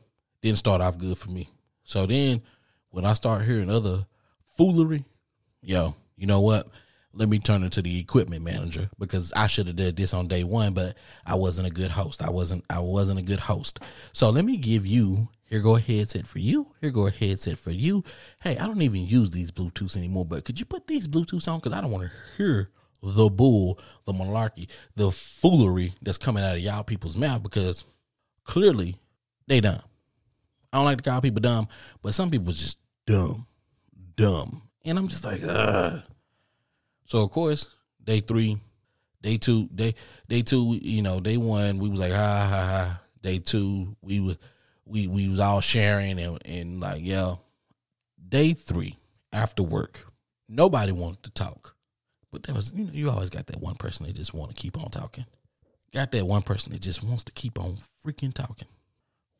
didn't 0.41 0.59
start 0.59 0.81
off 0.81 0.99
good 0.99 1.17
for 1.17 1.29
me. 1.29 1.49
So 1.83 2.05
then, 2.05 2.43
when 2.89 3.05
I 3.05 3.13
start 3.13 3.43
hearing 3.43 3.69
other 3.69 4.05
foolery, 4.55 5.03
yo, 5.61 5.95
you 6.15 6.27
know 6.27 6.41
what? 6.41 6.67
Let 7.13 7.27
me 7.27 7.39
turn 7.39 7.63
it 7.63 7.73
to 7.73 7.81
the 7.81 7.99
equipment 7.99 8.43
manager 8.43 8.89
because 8.97 9.33
I 9.33 9.47
should 9.47 9.67
have 9.67 9.75
did 9.75 9.97
this 9.97 10.13
on 10.13 10.27
day 10.27 10.43
one, 10.45 10.73
but 10.73 10.95
I 11.25 11.35
wasn't 11.35 11.67
a 11.67 11.71
good 11.71 11.91
host. 11.91 12.23
I 12.23 12.29
wasn't. 12.29 12.63
I 12.69 12.79
wasn't 12.79 13.19
a 13.19 13.23
good 13.23 13.41
host. 13.41 13.79
So 14.13 14.29
let 14.29 14.45
me 14.45 14.57
give 14.57 14.85
you 14.85 15.27
here 15.51 15.59
go 15.59 15.75
a 15.75 15.81
headset 15.81 16.25
for 16.25 16.39
you. 16.39 16.67
Here 16.79 16.91
go 16.91 17.07
a 17.07 17.11
headset 17.11 17.57
for 17.57 17.71
you. 17.71 18.05
Hey, 18.41 18.57
I 18.57 18.65
don't 18.65 18.81
even 18.81 19.05
use 19.05 19.31
these 19.31 19.51
Bluetooths 19.51 19.97
anymore, 19.97 20.25
but 20.25 20.45
could 20.45 20.57
you 20.57 20.65
put 20.65 20.87
these 20.87 21.09
Bluetooths 21.09 21.49
on? 21.49 21.59
Because 21.59 21.73
I 21.73 21.81
don't 21.81 21.91
want 21.91 22.09
to 22.09 22.11
hear 22.37 22.69
the 23.03 23.29
bull, 23.29 23.77
the 24.05 24.13
malarkey, 24.13 24.67
the 24.95 25.11
foolery 25.11 25.93
that's 26.01 26.17
coming 26.17 26.43
out 26.43 26.55
of 26.55 26.61
y'all 26.61 26.83
people's 26.83 27.17
mouth 27.17 27.43
because 27.43 27.83
clearly 28.45 28.95
they 29.47 29.59
dumb. 29.59 29.81
I 30.71 30.77
don't 30.77 30.85
like 30.85 31.01
to 31.01 31.09
call 31.09 31.19
people 31.19 31.41
dumb, 31.41 31.67
but 32.01 32.13
some 32.13 32.31
people 32.31 32.53
just 32.53 32.79
dumb, 33.05 33.45
dumb. 34.15 34.61
And 34.85 34.97
I'm 34.97 35.09
just 35.09 35.25
like, 35.25 35.43
ugh. 35.43 36.01
So 37.11 37.23
of 37.23 37.31
course, 37.31 37.67
day 38.01 38.21
three, 38.21 38.57
day 39.21 39.35
two, 39.35 39.67
day 39.75 39.95
day 40.29 40.43
two, 40.43 40.79
you 40.81 41.01
know, 41.01 41.19
day 41.19 41.35
one, 41.35 41.77
we 41.77 41.89
was 41.89 41.99
like, 41.99 42.13
ha 42.13 42.47
ha 42.47 42.65
ha. 42.65 43.01
Day 43.21 43.37
two, 43.37 43.97
we 44.01 44.21
were 44.21 44.37
we 44.85 45.07
we 45.07 45.27
was 45.27 45.41
all 45.41 45.59
sharing 45.59 46.19
and 46.19 46.39
and 46.45 46.79
like 46.79 47.01
yeah. 47.03 47.35
Day 48.29 48.53
three 48.53 48.97
after 49.33 49.61
work, 49.61 50.09
nobody 50.47 50.93
wanted 50.93 51.23
to 51.23 51.31
talk, 51.31 51.75
but 52.31 52.43
there 52.43 52.55
was 52.55 52.73
you 52.73 52.85
know 52.85 52.93
you 52.93 53.09
always 53.09 53.29
got 53.29 53.47
that 53.47 53.59
one 53.59 53.75
person 53.75 54.05
that 54.05 54.15
just 54.15 54.33
want 54.33 54.55
to 54.55 54.55
keep 54.55 54.77
on 54.81 54.89
talking. 54.89 55.25
Got 55.93 56.13
that 56.13 56.25
one 56.25 56.43
person 56.43 56.71
that 56.71 56.79
just 56.79 57.03
wants 57.03 57.25
to 57.25 57.33
keep 57.33 57.59
on 57.59 57.75
freaking 58.05 58.33
talking. 58.33 58.69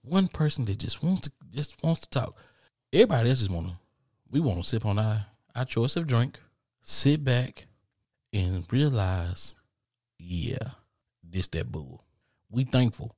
One 0.02 0.28
person 0.28 0.66
that 0.66 0.78
just 0.78 1.02
wants 1.02 1.22
to 1.22 1.32
just 1.52 1.82
wants 1.86 2.02
to 2.02 2.10
talk. 2.10 2.36
Everybody 2.92 3.30
else 3.30 3.40
just 3.40 3.50
want 3.50 3.68
to. 3.68 3.74
We 4.30 4.42
want 4.42 4.62
to 4.62 4.68
sip 4.68 4.86
on 4.86 5.00
our 5.00 5.26
our 5.56 5.64
choice 5.64 5.96
of 5.96 6.06
drink, 6.06 6.38
sit 6.82 7.24
back, 7.24 7.68
and 8.34 8.66
realize, 8.72 9.56
yeah, 10.18 10.72
this 11.24 11.48
that 11.50 11.72
bull. 11.72 12.04
We 12.50 12.64
thankful 12.64 13.16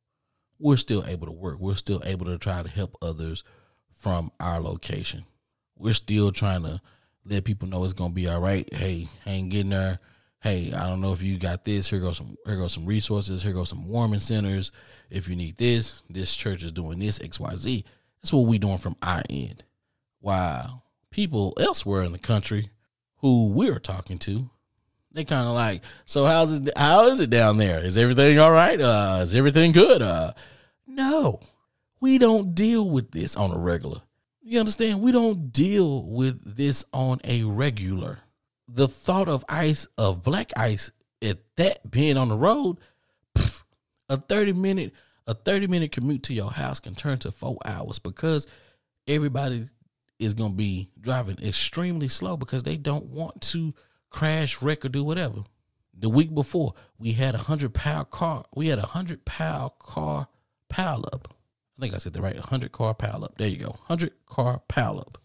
we're 0.64 0.78
still 0.78 1.04
able 1.06 1.28
to 1.28 1.34
work. 1.34 1.60
We're 1.60 1.76
still 1.76 2.02
able 2.06 2.26
to 2.28 2.38
try 2.38 2.64
to 2.64 2.70
help 2.70 2.96
others 3.02 3.44
from 3.92 4.32
our 4.40 4.62
location. 4.62 5.26
We're 5.78 5.94
still 5.94 6.32
trying 6.32 6.64
to 6.64 6.82
let 7.26 7.44
people 7.44 7.68
know 7.68 7.84
it's 7.84 7.94
gonna 7.94 8.14
be 8.14 8.30
all 8.30 8.40
right. 8.40 8.72
Hey, 8.74 9.10
hang 9.26 9.52
in 9.52 9.70
there. 9.70 10.00
Hey, 10.42 10.72
I 10.74 10.88
don't 10.88 11.02
know 11.02 11.12
if 11.12 11.22
you 11.22 11.38
got 11.38 11.66
this. 11.66 11.90
Here 11.90 12.00
goes 12.00 12.18
some 12.18 12.38
here 12.46 12.56
goes 12.56 12.74
some 12.74 12.86
resources. 12.86 13.44
Here 13.44 13.52
goes 13.52 13.70
some 13.70 13.88
warming 13.88 14.20
centers. 14.20 14.72
If 15.10 15.28
you 15.28 15.36
need 15.36 15.58
this, 15.58 16.02
this 16.10 16.36
church 16.36 16.64
is 16.64 16.72
doing 16.72 17.00
this, 17.00 17.20
XYZ. 17.20 17.84
That's 18.22 18.32
what 18.34 18.48
we 18.48 18.58
doing 18.58 18.78
from 18.78 18.96
our 19.02 19.24
end. 19.30 19.66
While 20.22 20.84
people 21.12 21.54
elsewhere 21.60 22.04
in 22.04 22.14
the 22.14 22.20
country 22.20 22.70
who 23.24 23.48
we're 23.48 23.80
talking 23.80 24.20
to, 24.20 24.50
they 25.14 25.24
kind 25.24 25.48
of 25.48 25.54
like, 25.56 25.82
so 26.06 26.26
how's 26.26 26.60
it 26.60 26.70
how 26.78 27.08
is 27.08 27.22
it 27.22 27.30
down 27.30 27.56
there? 27.56 27.80
Is 27.80 27.98
everything 27.98 28.38
all 28.38 28.52
right? 28.52 28.80
Uh 28.80 29.20
is 29.22 29.34
everything 29.34 29.72
good? 29.72 30.02
Uh 30.02 30.34
no, 30.86 31.40
we 32.02 32.18
don't 32.18 32.54
deal 32.54 32.88
with 32.88 33.12
this 33.12 33.38
on 33.38 33.52
a 33.52 33.58
regular. 33.58 34.02
You 34.42 34.60
understand? 34.60 35.02
We 35.02 35.14
don't 35.14 35.54
deal 35.54 36.04
with 36.04 36.58
this 36.58 36.84
on 36.92 37.22
a 37.24 37.44
regular. 37.44 38.20
The 38.68 38.90
thought 38.90 39.30
of 39.30 39.46
ice, 39.48 39.88
of 39.98 40.22
black 40.22 40.52
ice, 40.58 40.92
at 41.22 41.38
that 41.56 41.90
being 41.90 42.18
on 42.18 42.28
the 42.28 42.36
road, 42.36 42.78
pff, 43.38 43.64
a 44.10 44.18
30 44.18 44.52
minute, 44.52 44.92
a 45.28 45.34
30 45.34 45.68
minute 45.68 45.94
commute 45.94 46.24
to 46.24 46.34
your 46.34 46.52
house 46.52 46.82
can 46.82 46.94
turn 46.94 47.20
to 47.20 47.32
four 47.32 47.58
hours 47.64 48.00
because 48.00 48.48
everybody 49.08 49.70
is 50.20 50.34
going 50.34 50.52
to 50.52 50.58
be 50.58 50.90
driving 51.00 51.38
extremely 51.44 52.08
slow 52.08 52.38
because 52.38 52.64
they 52.64 52.78
don't 52.78 53.06
want 53.06 53.42
to 53.42 53.74
crash, 54.10 54.62
wreck, 54.62 54.86
or 54.86 54.90
do 54.90 55.04
whatever. 55.04 55.44
The 55.98 56.10
week 56.10 56.34
before, 56.34 56.74
we 56.98 57.14
had 57.14 57.36
a 57.36 57.40
hundred 57.40 57.74
pound 57.74 58.10
car. 58.10 58.46
We 58.56 58.68
had 58.68 58.80
a 58.80 58.86
hundred 58.86 59.26
pound 59.26 59.72
car 59.80 60.28
pile 60.70 61.06
up. 61.12 61.36
I 61.78 61.82
think 61.82 61.94
I 61.94 61.98
said 61.98 62.14
that 62.14 62.22
right. 62.22 62.36
100 62.36 62.72
car 62.72 62.94
pile 62.94 63.24
up. 63.24 63.38
There 63.38 63.48
you 63.48 63.58
go. 63.58 63.70
100 63.70 64.12
car 64.26 64.62
pile 64.68 65.00
up. 65.00 65.18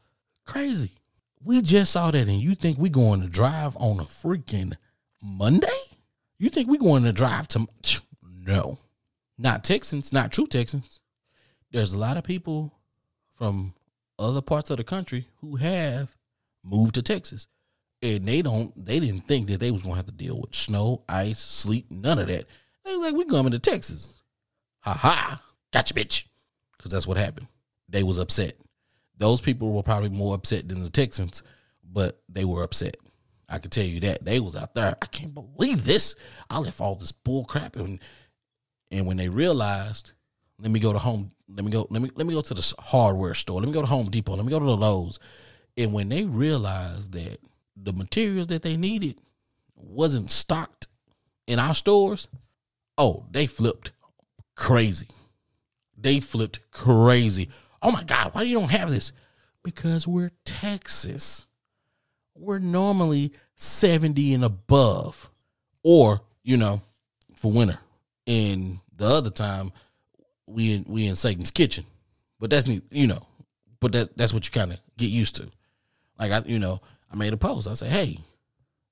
Crazy. 0.47 0.93
We 1.43 1.61
just 1.63 1.93
saw 1.93 2.11
that, 2.11 2.29
and 2.29 2.41
you 2.41 2.55
think 2.55 2.79
we 2.79 2.89
going 2.89 3.21
to 3.21 3.29
drive 3.29 3.77
on 3.77 4.01
a 4.01 4.05
freaking 4.05 4.75
Monday? 5.23 5.69
You 6.39 6.49
think 6.49 6.69
we 6.69 6.79
going 6.79 7.05
to 7.05 7.13
drive 7.13 7.49
to? 7.49 7.67
No, 8.49 8.79
not 9.37 9.63
Texans, 9.63 10.11
not 10.11 10.33
true 10.33 10.47
Texans. 10.47 11.01
There's 11.71 11.93
a 11.93 11.99
lot 11.99 12.17
of 12.17 12.25
people 12.25 12.73
from 13.37 13.75
other 14.19 14.41
parts 14.43 14.71
of 14.71 14.77
the 14.77 14.85
country 14.85 15.29
who 15.41 15.57
have 15.57 16.17
moved 16.65 16.95
to 16.97 17.03
Texas, 17.03 17.47
and 18.03 18.27
they 18.27 18.43
don't. 18.43 18.73
They 18.83 19.01
didn't 19.01 19.27
think 19.27 19.49
that 19.49 19.61
they 19.61 19.71
was 19.71 19.83
to 19.83 19.93
have 19.93 20.07
to 20.07 20.13
deal 20.13 20.41
with 20.41 20.55
snow, 20.55 21.03
ice, 21.09 21.39
sleet, 21.39 21.91
none 21.91 22.19
of 22.19 22.29
that. 22.29 22.47
They 22.85 22.97
was 22.97 23.07
like, 23.07 23.15
we 23.15 23.25
coming 23.25 23.53
to 23.53 23.59
Texas. 23.59 24.15
Ha 24.81 24.93
ha, 24.93 25.43
gotcha, 25.73 25.95
bitch. 25.95 26.25
Because 26.77 26.93
that's 26.93 27.07
what 27.07 27.17
happened. 27.17 27.49
They 27.89 28.03
was 28.03 28.19
upset. 28.19 28.57
Those 29.17 29.41
people 29.41 29.73
were 29.73 29.83
probably 29.83 30.11
more 30.11 30.35
upset 30.35 30.69
than 30.69 30.83
the 30.83 30.91
Texans, 30.91 31.43
but 31.83 32.21
they 32.29 32.45
were 32.45 32.63
upset. 32.63 32.97
I 33.49 33.59
can 33.59 33.71
tell 33.71 33.85
you 33.85 34.01
that 34.01 34.25
they 34.25 34.41
was 34.41 34.55
out 34.55 34.75
there. 34.75 34.97
I 35.01 35.07
can't 35.07 35.35
believe 35.35 35.85
this. 35.85 36.15
I 36.51 36.59
left 36.59 36.81
all 36.81 36.95
this 36.95 37.13
bull 37.13 37.45
crap, 37.45 37.77
and 37.77 37.99
and 38.91 39.07
when 39.07 39.17
they 39.17 39.29
realized, 39.29 40.13
let 40.61 40.71
me 40.71 40.81
go 40.81 40.93
to 40.93 40.99
home. 40.99 41.31
Let 41.49 41.65
me 41.65 41.71
go. 41.71 41.87
Let 41.91 42.03
me 42.03 42.11
let 42.15 42.27
me 42.27 42.35
go 42.35 42.43
to 42.43 42.55
the 42.55 42.75
hardware 42.79 43.35
store. 43.35 43.61
Let 43.61 43.69
me 43.69 43.73
go 43.73 43.81
to 43.81 43.87
Home 43.87 44.11
Depot. 44.11 44.35
Let 44.35 44.45
me 44.45 44.51
go 44.51 44.59
to 44.59 44.65
the 44.65 44.77
Lowe's. 44.77 45.19
And 45.77 45.93
when 45.93 46.09
they 46.09 46.25
realized 46.25 47.13
that 47.13 47.39
the 47.77 47.93
materials 47.93 48.49
that 48.49 48.63
they 48.63 48.77
needed 48.77 49.21
wasn't 49.77 50.31
stocked 50.31 50.89
in 51.47 51.59
our 51.59 51.75
stores, 51.75 52.29
oh, 52.97 53.27
they 53.31 53.47
flipped 53.47 53.93
crazy. 54.57 55.07
They 55.97 56.21
flipped 56.21 56.61
crazy. 56.71 57.49
Oh 57.81 57.93
my 57.93 58.03
God, 58.03 58.35
why 58.35 58.43
do 58.43 58.49
you 58.49 58.59
don't 58.59 58.71
have 58.71 58.91
this? 58.91 59.13
Because 59.63 60.07
we're 60.07 60.33
Texas. 60.45 61.47
We're 62.35 62.59
normally 62.59 63.33
70 63.57 64.35
and 64.35 64.45
above. 64.45 65.31
Or, 65.83 66.21
you 66.43 66.57
know, 66.57 66.83
for 67.35 67.53
winter. 67.53 67.79
And 68.27 68.81
the 68.95 69.07
other 69.07 69.31
time, 69.31 69.73
we 70.49 70.73
in 70.73 70.85
we 70.89 71.07
in 71.07 71.17
Satan's 71.17 71.51
kitchen. 71.51 71.85
But 72.41 72.51
that's 72.51 72.67
you 72.67 73.07
know. 73.07 73.27
But 73.81 73.93
that 73.93 74.17
that's 74.17 74.33
what 74.33 74.47
you 74.47 74.53
kind 74.53 74.73
of 74.73 74.79
get 74.97 75.11
used 75.11 75.37
to. 75.37 75.49
Like 76.19 76.33
I, 76.33 76.43
you 76.47 76.59
know, 76.59 76.81
I 77.13 77.17
made 77.17 77.33
a 77.33 77.37
post. 77.37 77.69
I 77.69 77.75
said, 77.75 77.91
"Hey, 77.91 78.19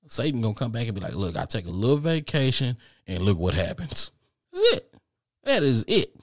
Satan 0.07 0.41
gonna 0.41 0.53
come 0.53 0.71
back 0.71 0.87
and 0.87 0.95
be 0.95 1.01
like, 1.01 1.13
look, 1.13 1.35
I 1.35 1.45
take 1.45 1.65
a 1.65 1.71
little 1.71 1.97
vacation, 1.97 2.77
and 3.05 3.23
look 3.23 3.37
what 3.37 3.53
happens." 3.53 4.11
That's 4.53 4.73
it. 4.73 4.93
That 5.43 5.63
is 5.63 5.83
it. 5.87 6.15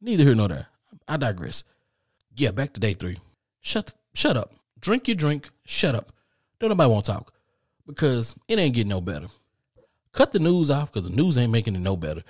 Neither 0.00 0.24
here 0.24 0.34
nor 0.34 0.48
there. 0.48 0.66
I 1.08 1.16
digress. 1.16 1.64
Yeah, 2.34 2.50
back 2.50 2.72
to 2.74 2.80
day 2.80 2.94
three. 2.94 3.18
Shut 3.60 3.94
shut 4.14 4.36
up. 4.36 4.52
Drink 4.80 5.08
your 5.08 5.16
drink. 5.16 5.50
Shut 5.64 5.94
up. 5.94 6.12
Don't 6.60 6.70
nobody 6.70 6.90
want 6.90 7.04
to 7.06 7.12
talk 7.12 7.32
because 7.86 8.34
it 8.48 8.58
ain't 8.58 8.74
getting 8.74 8.90
no 8.90 9.00
better. 9.00 9.28
Cut 10.12 10.32
the 10.32 10.38
news 10.38 10.70
off 10.70 10.92
because 10.92 11.08
the 11.08 11.14
news 11.14 11.36
ain't 11.36 11.52
making 11.52 11.74
it 11.74 11.80
no 11.80 11.96
better. 11.96 12.22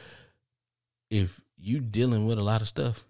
If 1.10 1.40
you 1.58 1.80
dealing 1.80 2.26
with 2.26 2.38
a 2.38 2.42
lot 2.42 2.60
of 2.60 2.68
stuff, 2.68 3.04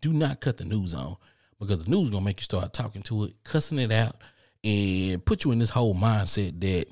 do 0.00 0.12
not 0.12 0.40
cut 0.40 0.56
the 0.56 0.64
news 0.64 0.94
on 0.94 1.16
because 1.58 1.84
the 1.84 1.90
news 1.90 2.10
gonna 2.10 2.24
make 2.24 2.40
you 2.40 2.44
start 2.44 2.72
talking 2.72 3.02
to 3.02 3.24
it, 3.24 3.34
cussing 3.44 3.78
it 3.78 3.92
out, 3.92 4.16
and 4.64 5.24
put 5.24 5.44
you 5.44 5.52
in 5.52 5.58
this 5.58 5.70
whole 5.70 5.94
mindset 5.94 6.58
that 6.60 6.86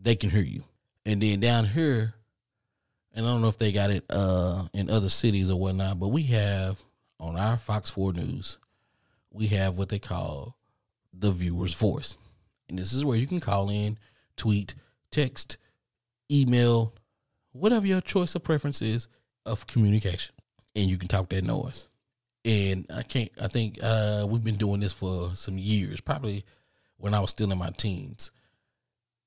they 0.00 0.16
can 0.16 0.30
hear 0.30 0.42
you. 0.42 0.64
And 1.04 1.22
then 1.22 1.40
down 1.40 1.66
here, 1.66 2.14
and 3.14 3.26
I 3.26 3.30
don't 3.30 3.42
know 3.42 3.48
if 3.48 3.58
they 3.58 3.72
got 3.72 3.90
it 3.90 4.04
uh, 4.10 4.64
in 4.72 4.90
other 4.90 5.08
cities 5.08 5.50
or 5.50 5.58
whatnot, 5.58 5.98
but 5.98 6.08
we 6.08 6.24
have 6.24 6.78
on 7.18 7.36
our 7.36 7.56
Fox 7.56 7.90
4 7.90 8.12
News, 8.12 8.58
we 9.30 9.48
have 9.48 9.78
what 9.78 9.88
they 9.88 9.98
call 9.98 10.56
the 11.12 11.30
viewer's 11.30 11.74
voice. 11.74 12.16
And 12.68 12.78
this 12.78 12.92
is 12.92 13.04
where 13.04 13.16
you 13.16 13.26
can 13.26 13.40
call 13.40 13.68
in, 13.68 13.98
tweet, 14.36 14.74
text, 15.10 15.58
email, 16.30 16.94
whatever 17.52 17.86
your 17.86 18.00
choice 18.00 18.34
of 18.34 18.44
preference 18.44 18.80
is 18.80 19.08
of 19.46 19.66
communication. 19.66 20.34
And 20.74 20.88
you 20.88 20.98
can 20.98 21.08
talk 21.08 21.28
that 21.30 21.44
noise. 21.44 21.86
And 22.44 22.86
I 22.94 23.02
can't 23.02 23.30
I 23.40 23.48
think 23.48 23.78
uh, 23.82 24.26
we've 24.28 24.44
been 24.44 24.56
doing 24.56 24.80
this 24.80 24.92
for 24.92 25.34
some 25.34 25.58
years, 25.58 26.00
probably 26.00 26.44
when 26.96 27.14
I 27.14 27.20
was 27.20 27.30
still 27.30 27.50
in 27.50 27.58
my 27.58 27.70
teens. 27.70 28.30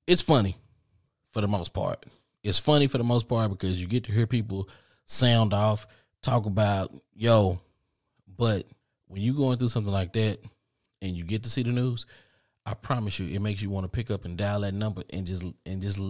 It's 0.06 0.22
funny 0.22 0.56
for 1.32 1.40
the 1.40 1.48
most 1.48 1.72
part. 1.72 2.04
It's 2.42 2.58
funny 2.58 2.86
for 2.86 2.98
the 2.98 3.04
most 3.04 3.28
part 3.28 3.50
because 3.50 3.80
you 3.80 3.86
get 3.86 4.04
to 4.04 4.12
hear 4.12 4.26
people 4.26 4.68
sound 5.06 5.54
off, 5.54 5.86
talk 6.22 6.46
about, 6.46 6.92
yo, 7.14 7.60
but 8.36 8.66
when 9.06 9.22
you're 9.22 9.34
going 9.34 9.58
through 9.58 9.68
something 9.68 9.92
like 9.92 10.12
that 10.14 10.38
and 11.00 11.16
you 11.16 11.24
get 11.24 11.42
to 11.44 11.50
see 11.50 11.62
the 11.62 11.70
news, 11.70 12.06
I 12.66 12.74
promise 12.74 13.18
you, 13.18 13.28
it 13.28 13.40
makes 13.40 13.62
you 13.62 13.70
want 13.70 13.84
to 13.84 13.88
pick 13.88 14.10
up 14.10 14.24
and 14.24 14.36
dial 14.36 14.60
that 14.60 14.74
number 14.74 15.02
and 15.10 15.26
just 15.26 15.44
and 15.66 15.82
just 15.82 16.00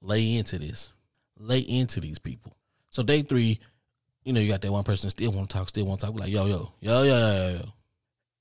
lay 0.00 0.36
into 0.36 0.58
this, 0.58 0.90
lay 1.38 1.58
into 1.58 2.00
these 2.00 2.18
people. 2.18 2.52
So 2.92 3.02
day 3.02 3.22
three, 3.22 3.58
you 4.22 4.34
know, 4.34 4.40
you 4.40 4.48
got 4.48 4.60
that 4.60 4.70
one 4.70 4.84
person 4.84 5.08
still 5.08 5.32
want 5.32 5.48
to 5.48 5.56
talk, 5.56 5.70
still 5.70 5.86
want 5.86 6.00
to 6.00 6.06
talk, 6.06 6.20
like 6.20 6.28
yo, 6.28 6.44
yo, 6.44 6.72
yo, 6.80 7.02
yo, 7.02 7.16
yo, 7.16 7.48
yo. 7.48 7.62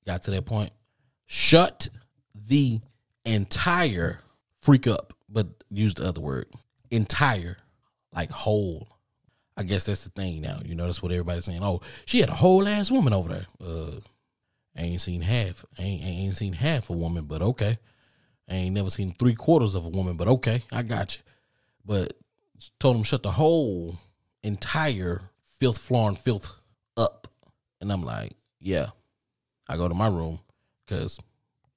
Got 0.05 0.23
to 0.23 0.31
that 0.31 0.45
point. 0.45 0.71
Shut 1.25 1.87
the 2.35 2.81
entire 3.23 4.19
freak 4.59 4.87
up, 4.87 5.13
but 5.29 5.47
use 5.69 5.93
the 5.93 6.05
other 6.05 6.19
word, 6.19 6.47
entire, 6.91 7.57
like 8.13 8.29
whole. 8.29 8.89
I 9.55 9.63
guess 9.63 9.85
that's 9.85 10.03
the 10.03 10.09
thing 10.09 10.41
now. 10.41 10.59
You 10.65 10.75
know, 10.75 10.85
that's 10.85 11.01
what 11.01 11.13
everybody's 11.13 11.45
saying. 11.45 11.63
Oh, 11.63 11.79
she 12.05 12.19
had 12.19 12.29
a 12.29 12.35
whole 12.35 12.67
ass 12.67 12.91
woman 12.91 13.13
over 13.13 13.29
there. 13.29 13.45
Uh, 13.65 14.01
I 14.75 14.81
ain't 14.81 15.01
seen 15.01 15.21
half. 15.21 15.63
Ain't, 15.79 16.03
I 16.03 16.07
ain't 16.07 16.35
seen 16.35 16.53
half 16.53 16.89
a 16.89 16.93
woman, 16.93 17.23
but 17.23 17.41
okay. 17.41 17.77
I 18.49 18.55
ain't 18.55 18.75
never 18.75 18.89
seen 18.89 19.15
three 19.17 19.35
quarters 19.35 19.75
of 19.75 19.85
a 19.85 19.89
woman, 19.89 20.17
but 20.17 20.27
okay, 20.27 20.63
I 20.73 20.81
got 20.81 21.15
you. 21.15 21.23
But 21.85 22.17
told 22.81 22.97
him 22.97 23.03
shut 23.03 23.23
the 23.23 23.31
whole 23.31 23.97
entire 24.43 25.21
filth, 25.59 25.77
floor 25.77 26.09
and 26.09 26.17
filth 26.17 26.55
up. 26.97 27.27
And 27.79 27.91
I'm 27.91 28.03
like, 28.03 28.33
yeah. 28.59 28.89
I 29.67 29.77
go 29.77 29.87
to 29.87 29.93
my 29.93 30.07
room 30.07 30.39
because 30.85 31.19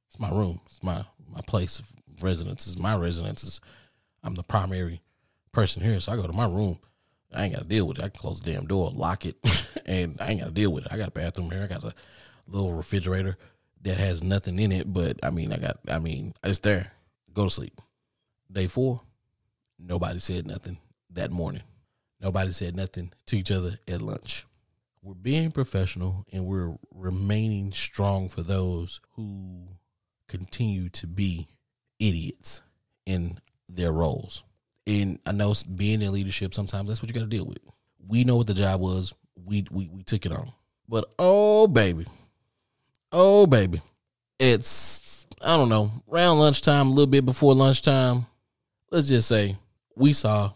it's 0.09 0.19
my 0.19 0.31
room. 0.31 0.61
It's 0.67 0.83
my 0.83 1.05
my 1.33 1.41
place 1.47 1.79
of 1.79 1.91
residence. 2.21 2.67
It's 2.67 2.79
my 2.79 2.97
residence. 2.97 3.45
It's, 3.45 3.61
I'm 4.23 4.35
the 4.35 4.43
primary 4.43 5.01
person 5.53 5.83
here, 5.83 6.01
so 6.01 6.13
I 6.13 6.17
go 6.17 6.27
to 6.27 6.33
my 6.33 6.47
room. 6.47 6.79
I 7.33 7.45
ain't 7.45 7.55
got 7.55 7.63
to 7.63 7.69
deal 7.69 7.87
with 7.87 7.99
it. 7.99 8.05
I 8.05 8.09
can 8.09 8.21
close 8.21 8.41
the 8.41 8.53
damn 8.53 8.67
door, 8.67 8.91
lock 8.93 9.27
it, 9.27 9.37
and 9.87 10.17
I 10.21 10.29
ain't 10.29 10.41
got 10.41 10.47
to 10.47 10.53
deal 10.53 10.73
with 10.73 10.87
it. 10.87 10.93
I 10.93 10.97
got 10.97 11.09
a 11.09 11.13
bathroom 11.13 11.51
here. 11.51 11.63
I 11.63 11.67
got 11.67 11.85
a 11.85 11.95
little 12.47 12.73
refrigerator 12.73 13.37
that 13.83 13.97
has 13.97 14.23
nothing 14.23 14.59
in 14.59 14.73
it, 14.73 14.93
but 14.93 15.19
I 15.23 15.31
mean, 15.31 15.53
I 15.53 15.59
got, 15.59 15.79
I 15.89 15.99
mean, 15.99 16.35
it's 16.43 16.61
there. 16.61 16.93
Go 17.33 17.45
to 17.45 17.51
sleep. 17.51 17.81
Day 18.51 18.67
four, 18.67 19.01
nobody 19.79 20.21
said 20.21 20.47
nothing 20.47 20.79
that 21.11 21.31
morning. 21.31 21.63
Nobody 22.25 22.53
said 22.53 22.75
nothing 22.75 23.13
to 23.27 23.37
each 23.37 23.51
other 23.51 23.79
at 23.87 24.01
lunch. 24.01 24.47
We're 25.03 25.13
being 25.13 25.51
professional 25.51 26.25
and 26.33 26.47
we're 26.47 26.75
remaining 26.91 27.71
strong 27.73 28.31
for 28.31 28.43
those 28.43 28.99
who 29.13 29.69
continue 30.27 30.89
to 30.89 31.07
be 31.07 31.49
idiots 31.99 32.63
in 33.05 33.41
their 33.69 33.93
roles. 33.93 34.43
And 34.87 35.19
I 35.27 35.33
know 35.33 35.53
being 35.75 36.01
in 36.01 36.13
leadership, 36.13 36.55
sometimes 36.55 36.89
that's 36.89 37.03
what 37.03 37.11
you 37.11 37.15
got 37.15 37.21
to 37.21 37.27
deal 37.27 37.45
with. 37.45 37.59
We 38.09 38.25
know 38.25 38.37
what 38.37 38.47
the 38.47 38.55
job 38.55 38.81
was. 38.81 39.13
We, 39.45 39.67
we 39.71 39.89
we 39.89 40.03
took 40.03 40.25
it 40.25 40.33
on. 40.33 40.51
But 40.89 41.05
oh 41.19 41.67
baby, 41.67 42.07
oh 43.13 43.47
baby, 43.47 43.83
it's 44.39 45.27
I 45.43 45.59
don't 45.59 45.69
know 45.69 45.91
around 46.11 46.39
lunchtime, 46.39 46.87
a 46.87 46.91
little 46.91 47.07
bit 47.07 47.27
before 47.27 47.55
lunchtime. 47.55 48.25
Let's 48.91 49.09
just 49.09 49.29
say 49.29 49.59
we 49.95 50.15
saw 50.15 50.53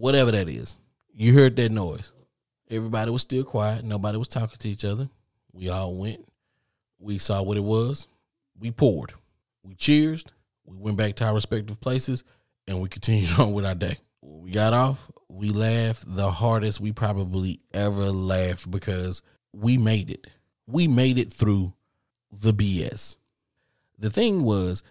whatever 0.00 0.30
that 0.30 0.48
is. 0.48 0.78
You 1.14 1.34
heard 1.34 1.56
that 1.56 1.70
noise. 1.70 2.12
Everybody 2.70 3.10
was 3.10 3.22
still 3.22 3.44
quiet. 3.44 3.84
Nobody 3.84 4.16
was 4.16 4.28
talking 4.28 4.58
to 4.58 4.68
each 4.68 4.84
other. 4.84 5.10
We 5.52 5.68
all 5.68 5.94
went. 5.94 6.26
We 6.98 7.18
saw 7.18 7.42
what 7.42 7.56
it 7.56 7.64
was. 7.64 8.08
We 8.58 8.70
poured. 8.70 9.12
We 9.62 9.74
cheered. 9.74 10.24
We 10.64 10.76
went 10.76 10.96
back 10.96 11.16
to 11.16 11.24
our 11.24 11.34
respective 11.34 11.80
places 11.80 12.24
and 12.66 12.80
we 12.80 12.88
continued 12.88 13.30
on 13.38 13.52
with 13.52 13.66
our 13.66 13.74
day. 13.74 13.98
When 14.20 14.42
we 14.42 14.50
got 14.52 14.72
off, 14.72 15.10
we 15.28 15.50
laughed 15.50 16.04
the 16.06 16.30
hardest 16.30 16.80
we 16.80 16.92
probably 16.92 17.60
ever 17.72 18.10
laughed 18.10 18.70
because 18.70 19.22
we 19.52 19.76
made 19.76 20.10
it. 20.10 20.26
We 20.66 20.86
made 20.86 21.18
it 21.18 21.32
through 21.32 21.72
the 22.32 22.52
BS. 22.52 23.16
The 23.98 24.10
thing 24.10 24.44
was, 24.44 24.82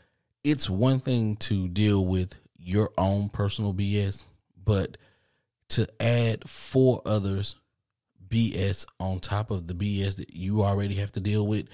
it's 0.44 0.70
one 0.70 1.00
thing 1.00 1.36
to 1.38 1.68
deal 1.68 2.06
with 2.06 2.36
your 2.58 2.92
own 2.98 3.30
personal 3.30 3.74
BS, 3.74 4.26
but 4.70 4.98
to 5.70 5.88
add 6.00 6.48
four 6.48 7.02
others 7.04 7.56
BS 8.28 8.86
on 9.00 9.20
top 9.20 9.50
of 9.50 9.66
the 9.66 9.74
BS 9.74 10.18
that 10.18 10.32
you 10.32 10.62
already 10.62 10.94
have 10.94 11.12
to 11.14 11.20
deal 11.20 11.48
with, 11.48 11.66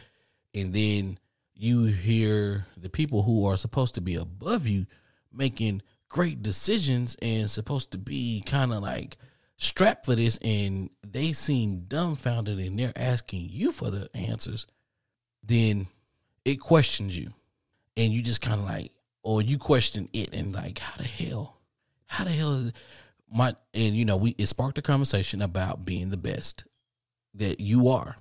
and 0.54 0.74
then 0.74 1.20
you 1.54 1.84
hear 1.84 2.68
the 2.78 2.88
people 2.88 3.24
who 3.24 3.46
are 3.48 3.58
supposed 3.58 3.96
to 3.96 4.02
be 4.02 4.16
above 4.16 4.66
you 4.66 4.86
making 5.30 5.82
great 6.08 6.42
decisions 6.42 7.18
and 7.22 7.52
supposed 7.52 7.92
to 7.92 7.98
be 7.98 8.42
kind 8.46 8.72
of 8.72 8.82
like 8.82 9.18
strapped 9.58 10.06
for 10.06 10.16
this 10.16 10.38
and 10.38 10.90
they 11.06 11.34
seem 11.34 11.84
dumbfounded 11.90 12.60
and 12.60 12.80
they're 12.80 12.94
asking 12.96 13.50
you 13.52 13.74
for 13.74 13.92
the 13.92 14.10
answers, 14.16 14.68
then 15.46 15.88
it 16.46 16.62
questions 16.62 17.18
you. 17.18 17.34
And 17.98 18.14
you 18.14 18.22
just 18.22 18.42
kind 18.42 18.62
of 18.62 18.66
like, 18.66 18.94
or 19.22 19.42
you 19.42 19.58
question 19.58 20.08
it 20.14 20.34
and 20.34 20.56
like, 20.56 20.80
how 20.80 20.96
the 20.96 21.04
hell? 21.04 21.58
How 22.08 22.24
the 22.24 22.32
hell 22.32 22.54
is 22.54 22.68
it? 22.68 22.76
My 23.32 23.56
and 23.74 23.96
you 23.96 24.06
know, 24.06 24.18
we 24.18 24.36
it 24.38 24.48
sparked 24.48 24.78
a 24.78 24.82
conversation 24.82 25.42
about 25.42 25.86
being 25.86 26.10
the 26.10 26.18
best 26.18 26.66
that 27.34 27.60
you 27.60 27.90
are. 27.90 28.18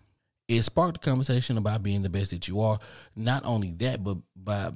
It 0.48 0.62
sparked 0.62 0.98
a 0.98 1.00
conversation 1.00 1.56
about 1.56 1.82
being 1.82 2.02
the 2.02 2.10
best 2.10 2.30
that 2.30 2.48
you 2.48 2.60
are. 2.60 2.78
Not 3.16 3.44
only 3.44 3.70
that, 3.78 4.02
but 4.02 4.18
by 4.36 4.72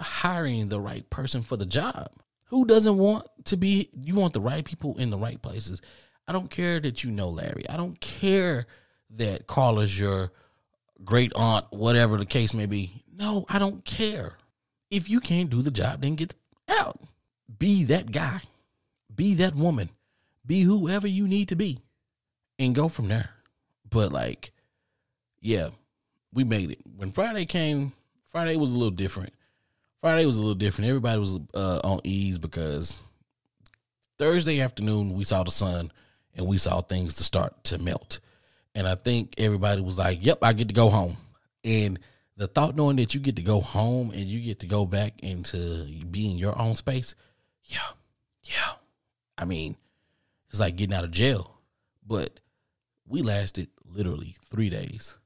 hiring 0.00 0.68
the 0.68 0.80
right 0.80 1.08
person 1.10 1.42
for 1.42 1.56
the 1.56 1.66
job. 1.66 2.10
Who 2.46 2.66
doesn't 2.66 2.98
want 2.98 3.26
to 3.46 3.56
be 3.56 3.88
you 3.94 4.14
want 4.14 4.34
the 4.34 4.40
right 4.40 4.64
people 4.64 4.98
in 4.98 5.10
the 5.10 5.18
right 5.18 5.40
places. 5.40 5.80
I 6.26 6.32
don't 6.32 6.50
care 6.50 6.78
that 6.80 7.02
you 7.02 7.10
know 7.10 7.28
Larry. 7.28 7.68
I 7.68 7.76
don't 7.76 8.00
care 8.00 8.66
that 9.10 9.46
Carla's 9.46 9.98
your 9.98 10.32
great 11.04 11.32
aunt, 11.34 11.66
whatever 11.70 12.16
the 12.16 12.26
case 12.26 12.54
may 12.54 12.66
be. 12.66 13.04
No, 13.12 13.44
I 13.48 13.58
don't 13.58 13.84
care. 13.84 14.34
If 14.90 15.08
you 15.08 15.20
can't 15.20 15.50
do 15.50 15.62
the 15.62 15.70
job, 15.70 16.02
then 16.02 16.14
get 16.14 16.34
out. 16.68 17.00
Be 17.58 17.84
that 17.84 18.12
guy. 18.12 18.40
Be 19.14 19.34
that 19.34 19.54
woman. 19.54 19.90
Be 20.46 20.62
whoever 20.62 21.06
you 21.06 21.26
need 21.28 21.48
to 21.48 21.56
be. 21.56 21.78
And 22.58 22.74
go 22.74 22.88
from 22.88 23.08
there. 23.08 23.30
But 23.88 24.12
like, 24.12 24.52
yeah, 25.40 25.70
we 26.32 26.44
made 26.44 26.70
it. 26.70 26.80
When 26.96 27.12
Friday 27.12 27.44
came, 27.44 27.92
Friday 28.24 28.56
was 28.56 28.72
a 28.72 28.78
little 28.78 28.90
different. 28.90 29.32
Friday 30.00 30.26
was 30.26 30.36
a 30.36 30.40
little 30.40 30.54
different. 30.54 30.88
Everybody 30.88 31.18
was 31.18 31.38
uh, 31.54 31.80
on 31.84 32.00
ease 32.04 32.38
because 32.38 33.00
Thursday 34.18 34.60
afternoon 34.60 35.12
we 35.12 35.24
saw 35.24 35.42
the 35.42 35.50
sun 35.50 35.92
and 36.34 36.46
we 36.46 36.58
saw 36.58 36.80
things 36.80 37.14
to 37.14 37.24
start 37.24 37.64
to 37.64 37.78
melt. 37.78 38.20
And 38.74 38.88
I 38.88 38.94
think 38.94 39.34
everybody 39.36 39.82
was 39.82 39.98
like, 39.98 40.24
"Yep, 40.24 40.38
I 40.42 40.54
get 40.54 40.68
to 40.68 40.74
go 40.74 40.88
home." 40.88 41.18
And 41.62 41.98
the 42.36 42.46
thought 42.46 42.74
knowing 42.74 42.96
that 42.96 43.14
you 43.14 43.20
get 43.20 43.36
to 43.36 43.42
go 43.42 43.60
home 43.60 44.10
and 44.10 44.22
you 44.22 44.40
get 44.40 44.60
to 44.60 44.66
go 44.66 44.86
back 44.86 45.20
into 45.20 45.86
being 46.10 46.38
your 46.38 46.58
own 46.58 46.74
space, 46.76 47.14
yeah, 47.64 47.90
yeah. 48.42 48.72
I 49.38 49.44
mean, 49.44 49.76
it's 50.50 50.60
like 50.60 50.76
getting 50.76 50.94
out 50.94 51.04
of 51.04 51.10
jail. 51.10 51.58
But 52.06 52.40
we 53.06 53.22
lasted 53.22 53.68
literally 53.84 54.36
three 54.50 54.68
days. 54.68 55.16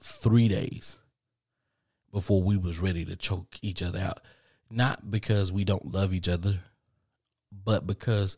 Three 0.00 0.48
days 0.48 0.98
before 2.12 2.42
we 2.42 2.56
was 2.56 2.80
ready 2.80 3.04
to 3.04 3.16
choke 3.16 3.56
each 3.62 3.82
other 3.82 4.00
out. 4.00 4.20
Not 4.70 5.10
because 5.10 5.52
we 5.52 5.64
don't 5.64 5.92
love 5.92 6.12
each 6.12 6.28
other, 6.28 6.60
but 7.52 7.86
because 7.86 8.36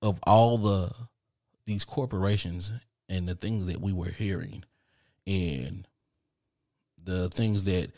of 0.00 0.18
all 0.26 0.58
the 0.58 0.92
these 1.66 1.84
corporations 1.84 2.72
and 3.08 3.28
the 3.28 3.34
things 3.34 3.66
that 3.66 3.80
we 3.80 3.92
were 3.92 4.08
hearing 4.08 4.64
and 5.26 5.86
the 7.02 7.28
things 7.28 7.64
that 7.64 7.90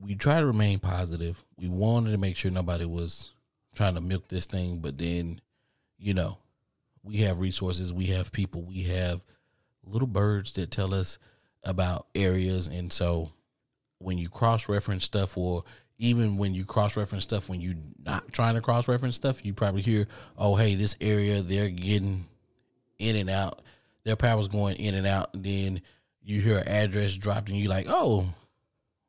we 0.00 0.14
try 0.14 0.40
to 0.40 0.46
remain 0.46 0.78
positive. 0.78 1.42
We 1.56 1.68
wanted 1.68 2.12
to 2.12 2.18
make 2.18 2.36
sure 2.36 2.50
nobody 2.50 2.84
was 2.84 3.30
trying 3.74 3.94
to 3.94 4.00
milk 4.00 4.28
this 4.28 4.46
thing, 4.46 4.78
but 4.78 4.98
then, 4.98 5.40
you 5.98 6.14
know, 6.14 6.38
we 7.02 7.18
have 7.18 7.40
resources, 7.40 7.92
we 7.92 8.06
have 8.06 8.32
people, 8.32 8.62
we 8.62 8.82
have 8.84 9.20
little 9.84 10.08
birds 10.08 10.52
that 10.54 10.70
tell 10.70 10.92
us 10.94 11.18
about 11.64 12.06
areas 12.14 12.66
and 12.66 12.92
so 12.92 13.30
when 13.98 14.16
you 14.16 14.28
cross 14.28 14.68
reference 14.68 15.04
stuff 15.04 15.36
or 15.36 15.64
even 15.98 16.36
when 16.36 16.54
you 16.54 16.64
cross 16.64 16.96
reference 16.96 17.24
stuff 17.24 17.48
when 17.48 17.60
you're 17.60 17.74
not 18.04 18.32
trying 18.32 18.54
to 18.54 18.60
cross 18.60 18.86
reference 18.86 19.16
stuff, 19.16 19.44
you 19.44 19.52
probably 19.52 19.82
hear, 19.82 20.06
oh 20.36 20.54
hey, 20.54 20.74
this 20.74 20.96
area 21.00 21.42
they're 21.42 21.68
getting 21.68 22.24
in 22.98 23.16
and 23.16 23.30
out. 23.30 23.62
Their 24.04 24.16
power's 24.16 24.48
going 24.48 24.76
in 24.76 24.94
and 24.94 25.06
out, 25.06 25.34
and 25.34 25.44
then 25.44 25.82
you 26.22 26.40
hear 26.40 26.58
an 26.58 26.68
address 26.68 27.14
dropped 27.14 27.48
and 27.48 27.58
you're 27.58 27.68
like, 27.68 27.86
oh, 27.88 28.26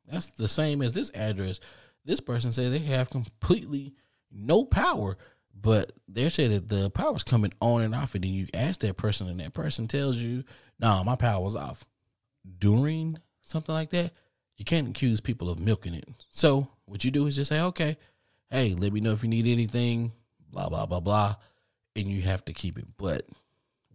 that's 0.10 0.32
the 0.32 0.48
same 0.48 0.82
as 0.82 0.93
this 0.93 1.12
address. 1.13 1.60
This 2.06 2.19
person 2.19 2.52
said 2.52 2.72
they 2.72 2.80
have 2.80 3.10
completely 3.10 3.93
no 4.32 4.63
power, 4.63 5.17
but 5.54 5.91
they're 6.08 6.30
saying 6.30 6.52
that 6.52 6.69
the 6.69 6.89
power's 6.89 7.24
coming 7.24 7.54
on 7.62 7.82
and 7.82 7.93
off, 7.95 8.15
and 8.15 8.24
then 8.24 8.32
you 8.32 8.48
ask 8.54 8.80
that 8.82 8.98
person, 8.98 9.28
and 9.28 9.39
that 9.39 9.54
person 9.54 9.88
tells 9.88 10.17
you, 10.17 10.43
"Nah, 10.80 11.04
my 11.04 11.15
power's 11.15 11.56
off." 11.56 11.86
During 12.58 13.17
something 13.41 13.74
like 13.74 13.89
that, 13.91 14.13
you 14.58 14.65
can't 14.65 14.89
accuse 14.89 15.22
people 15.22 15.50
of 15.50 15.60
milking 15.60 15.93
it. 15.93 16.08
So 16.30 16.69
what 16.86 17.04
you 17.04 17.12
do 17.12 17.28
is 17.28 17.36
just 17.36 17.50
say, 17.50 17.62
"Okay, 17.62 17.98
hey, 18.50 18.74
let 18.74 18.93
me 18.93 19.02
know 19.02 19.12
if 19.12 19.24
you 19.24 19.30
need 19.30 19.45
anything." 19.45 20.13
Blah 20.52 20.69
blah 20.69 20.86
blah 20.88 21.00
blah, 21.00 21.36
and 21.95 22.08
you 22.08 22.22
have 22.24 22.43
to 22.45 22.54
keep 22.54 22.80
it. 22.80 22.88
But 22.98 23.28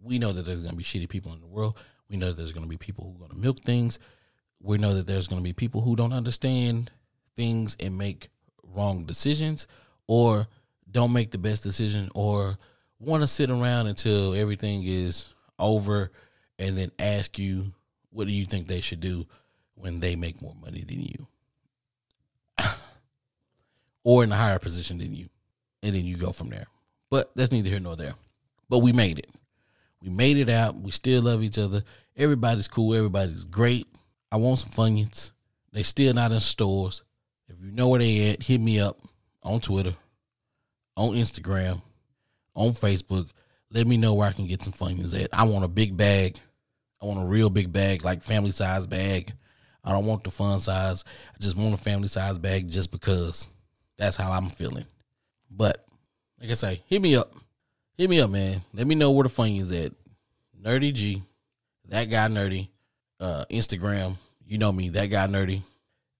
we 0.01 0.19
know 0.19 0.31
that 0.31 0.43
there's 0.43 0.65
to 0.65 0.75
be 0.75 0.83
shitty 0.83 1.09
people 1.09 1.33
in 1.33 1.41
the 1.41 1.47
world. 1.47 1.77
We 2.07 2.17
know 2.17 2.27
that 2.27 2.37
there's 2.37 2.53
to 2.53 2.65
be 2.67 2.77
people 2.77 3.15
who 3.17 3.25
are 3.25 3.29
to 3.29 3.35
milk 3.35 3.59
things. 3.61 3.99
We 4.65 4.79
know 4.79 4.95
that 4.95 5.05
there's 5.05 5.27
going 5.27 5.41
to 5.41 5.43
be 5.43 5.53
people 5.53 5.81
who 5.81 5.95
don't 5.95 6.11
understand 6.11 6.89
things 7.35 7.77
and 7.79 7.97
make 7.97 8.29
wrong 8.63 9.05
decisions 9.05 9.67
or 10.07 10.47
don't 10.89 11.13
make 11.13 11.29
the 11.29 11.37
best 11.37 11.61
decision 11.61 12.09
or 12.15 12.57
want 12.99 13.21
to 13.21 13.27
sit 13.27 13.51
around 13.51 13.85
until 13.85 14.33
everything 14.33 14.83
is 14.83 15.33
over 15.59 16.11
and 16.57 16.75
then 16.75 16.91
ask 16.97 17.37
you 17.37 17.73
what 18.09 18.25
do 18.25 18.33
you 18.33 18.45
think 18.45 18.67
they 18.67 18.81
should 18.81 19.01
do 19.01 19.27
when 19.75 19.99
they 19.99 20.15
make 20.15 20.41
more 20.41 20.55
money 20.59 20.83
than 20.87 21.01
you? 21.01 21.27
Or 24.03 24.23
in 24.23 24.31
a 24.31 24.37
higher 24.37 24.59
position 24.59 24.99
than 24.99 25.15
you. 25.15 25.29
And 25.81 25.95
then 25.95 26.05
you 26.05 26.15
go 26.15 26.31
from 26.31 26.49
there. 26.49 26.67
But 27.09 27.31
that's 27.35 27.51
neither 27.51 27.69
here 27.69 27.79
nor 27.79 27.95
there. 27.95 28.13
But 28.69 28.79
we 28.79 28.93
made 28.93 29.17
it. 29.17 29.31
We 29.99 30.09
made 30.09 30.37
it 30.37 30.47
out. 30.47 30.75
We 30.75 30.91
still 30.91 31.23
love 31.23 31.41
each 31.41 31.57
other. 31.57 31.83
Everybody's 32.15 32.67
cool. 32.67 32.93
Everybody's 32.93 33.43
great 33.43 33.87
i 34.35 34.37
want 34.37 34.59
some 34.59 34.69
funyuns 34.69 35.31
they 35.71 35.83
still 35.83 36.13
not 36.13 36.31
in 36.31 36.39
stores 36.39 37.03
if 37.47 37.55
you 37.61 37.71
know 37.71 37.87
where 37.87 37.99
they 37.99 38.31
at 38.31 38.43
hit 38.43 38.59
me 38.59 38.79
up 38.79 38.99
on 39.41 39.59
twitter 39.59 39.95
on 40.97 41.13
Instagram, 41.13 41.81
on 42.55 42.71
Facebook. 42.71 43.29
Let 43.71 43.87
me 43.87 43.97
know 43.97 44.13
where 44.13 44.27
I 44.27 44.31
can 44.31 44.47
get 44.47 44.63
some 44.63 44.73
Funyuns 44.73 45.19
at. 45.21 45.29
I 45.33 45.43
want 45.43 45.65
a 45.65 45.69
big 45.69 45.97
bag. 45.97 46.37
I 47.01 47.05
want 47.05 47.21
a 47.21 47.25
real 47.25 47.49
big 47.49 47.71
bag, 47.71 48.05
like 48.05 48.23
family 48.23 48.51
size 48.51 48.87
bag. 48.87 49.33
I 49.83 49.91
don't 49.91 50.05
want 50.05 50.23
the 50.23 50.31
fun 50.31 50.59
size. 50.59 51.03
I 51.33 51.37
just 51.39 51.57
want 51.57 51.73
a 51.73 51.77
family 51.77 52.07
size 52.07 52.37
bag 52.37 52.69
just 52.69 52.91
because 52.91 53.47
that's 53.97 54.17
how 54.17 54.31
I'm 54.31 54.49
feeling. 54.49 54.85
But 55.51 55.85
like 56.39 56.49
I 56.49 56.53
say, 56.53 56.83
hit 56.87 57.01
me 57.01 57.15
up. 57.15 57.33
Hit 57.97 58.09
me 58.09 58.19
up, 58.19 58.29
man. 58.29 58.61
Let 58.73 58.87
me 58.87 58.95
know 58.95 59.11
where 59.11 59.23
the 59.23 59.29
Funyuns 59.29 59.85
at. 59.85 59.93
Nerdy 60.61 60.93
G, 60.93 61.23
that 61.89 62.05
guy 62.05 62.27
nerdy. 62.27 62.69
Uh, 63.19 63.45
Instagram, 63.49 64.17
you 64.45 64.57
know 64.57 64.71
me, 64.71 64.89
that 64.89 65.07
guy 65.07 65.27
nerdy. 65.27 65.63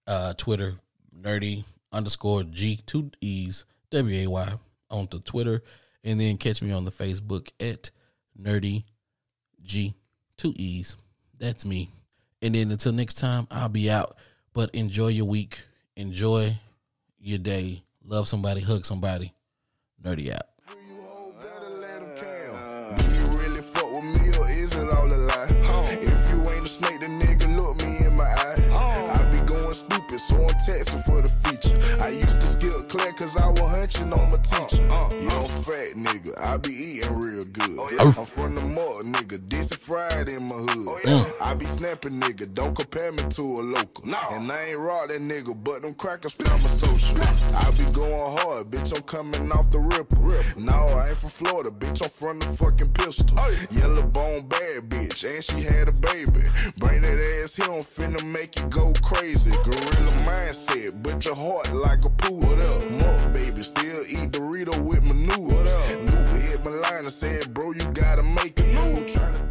Uh, 0.06 0.32
Twitter, 0.34 0.76
nerdy 1.20 1.64
underscore 1.92 2.44
G 2.44 2.80
two 2.86 3.10
E's 3.20 3.64
W 3.90 4.22
A 4.22 4.26
Y 4.28 4.52
on 4.90 5.08
the 5.10 5.18
Twitter, 5.18 5.62
and 6.04 6.20
then 6.20 6.36
catch 6.36 6.62
me 6.62 6.72
on 6.72 6.84
the 6.84 6.92
Facebook 6.92 7.48
at 7.58 7.90
Nerdy 8.40 8.84
G 9.62 9.94
two 10.36 10.52
E's. 10.56 10.96
That's 11.38 11.64
me. 11.64 11.90
And 12.40 12.54
then 12.54 12.70
until 12.70 12.92
next 12.92 13.14
time, 13.14 13.48
I'll 13.50 13.68
be 13.68 13.90
out. 13.90 14.16
But 14.52 14.74
enjoy 14.74 15.08
your 15.08 15.26
week. 15.26 15.64
Enjoy 15.96 16.56
your 17.18 17.38
day. 17.38 17.82
Love 18.04 18.28
somebody. 18.28 18.60
Hug 18.60 18.84
somebody. 18.84 19.34
Nerdy 20.02 20.30
out. 20.32 20.46
Texting 30.66 31.00
for 31.04 31.22
the 31.22 31.28
feature. 31.28 31.78
I 32.02 32.08
used 32.08 32.40
to 32.40 32.46
skip 32.48 32.88
cause 33.12 33.36
I 33.36 33.48
was 33.48 33.60
hunching 33.60 34.12
on 34.12 34.30
my 34.30 34.38
teacher. 34.38 34.86
Uh, 34.90 35.08
you 35.12 35.28
know, 35.28 35.44
fat 35.64 35.94
nigga, 35.94 36.38
I 36.38 36.56
be 36.56 36.72
eating 36.72 37.18
real 37.20 37.44
good. 37.44 37.78
Oh, 37.98 38.14
I'm 38.18 38.26
from 38.26 38.54
the 38.54 38.62
mud, 38.62 39.04
nigga, 39.04 39.48
this 39.48 39.70
is 39.70 39.76
fried 39.76 40.28
in 40.28 40.44
my 40.44 40.54
hood. 40.54 41.00
Oh, 41.06 41.36
I 41.40 41.54
be 41.54 41.64
snapping, 41.66 42.20
nigga, 42.20 42.52
don't 42.52 42.74
compare 42.74 43.12
me 43.12 43.22
to 43.22 43.42
a 43.42 43.62
local. 43.62 44.04
And 44.04 44.50
I 44.50 44.62
ain't 44.70 44.78
raw 44.78 45.06
that 45.06 45.20
nigga, 45.20 45.54
but 45.62 45.82
them 45.82 45.94
crackers 45.94 46.32
feel 46.32 46.58
my 46.58 46.68
social. 46.68 47.16
I 47.54 47.70
be 47.72 47.84
going 47.92 48.38
hard, 48.38 48.70
bitch, 48.70 48.94
I'm 48.96 49.02
coming 49.02 49.52
off 49.52 49.70
the 49.70 49.80
ripper. 49.80 50.58
No, 50.58 50.72
I 50.72 51.08
ain't 51.08 51.16
from 51.18 51.30
Florida, 51.30 51.70
bitch, 51.70 52.02
I'm 52.02 52.10
from 52.10 52.38
the 52.38 52.46
fucking 52.56 52.92
pistol. 52.92 53.36
Oh, 53.38 53.66
Yellow 53.70 54.02
bone 54.02 54.46
bad 54.48 54.88
bitch, 54.88 55.24
and 55.30 55.42
she 55.44 55.62
had 55.62 55.88
a 55.88 55.92
baby. 55.92 56.42
Bring 56.78 57.02
that 57.02 57.42
ass 57.42 57.56
here, 57.56 57.66
I'm 57.66 57.80
finna 57.82 58.24
make 58.24 58.58
you 58.58 58.66
go 58.66 58.92
crazy. 59.02 59.50
Gorilla 59.50 60.12
mindset, 60.26 61.02
but 61.02 61.24
your 61.24 61.34
heart 61.36 61.72
like 61.72 62.04
a 62.04 62.10
pool. 62.10 62.46
Up? 63.02 63.32
Baby, 63.32 63.62
still 63.62 64.02
eat 64.08 64.30
Dorito 64.30 64.78
with 64.82 65.02
my 65.02 65.14
noodles. 65.14 65.68
New 66.06 66.40
hit 66.40 66.64
my 66.64 66.70
line 66.70 67.04
and 67.04 67.12
said, 67.12 67.52
bro, 67.52 67.72
you 67.72 67.84
gotta 67.92 68.22
make 68.22 68.58
it. 68.58 68.76
Who 68.76 69.04
tryna 69.04 69.45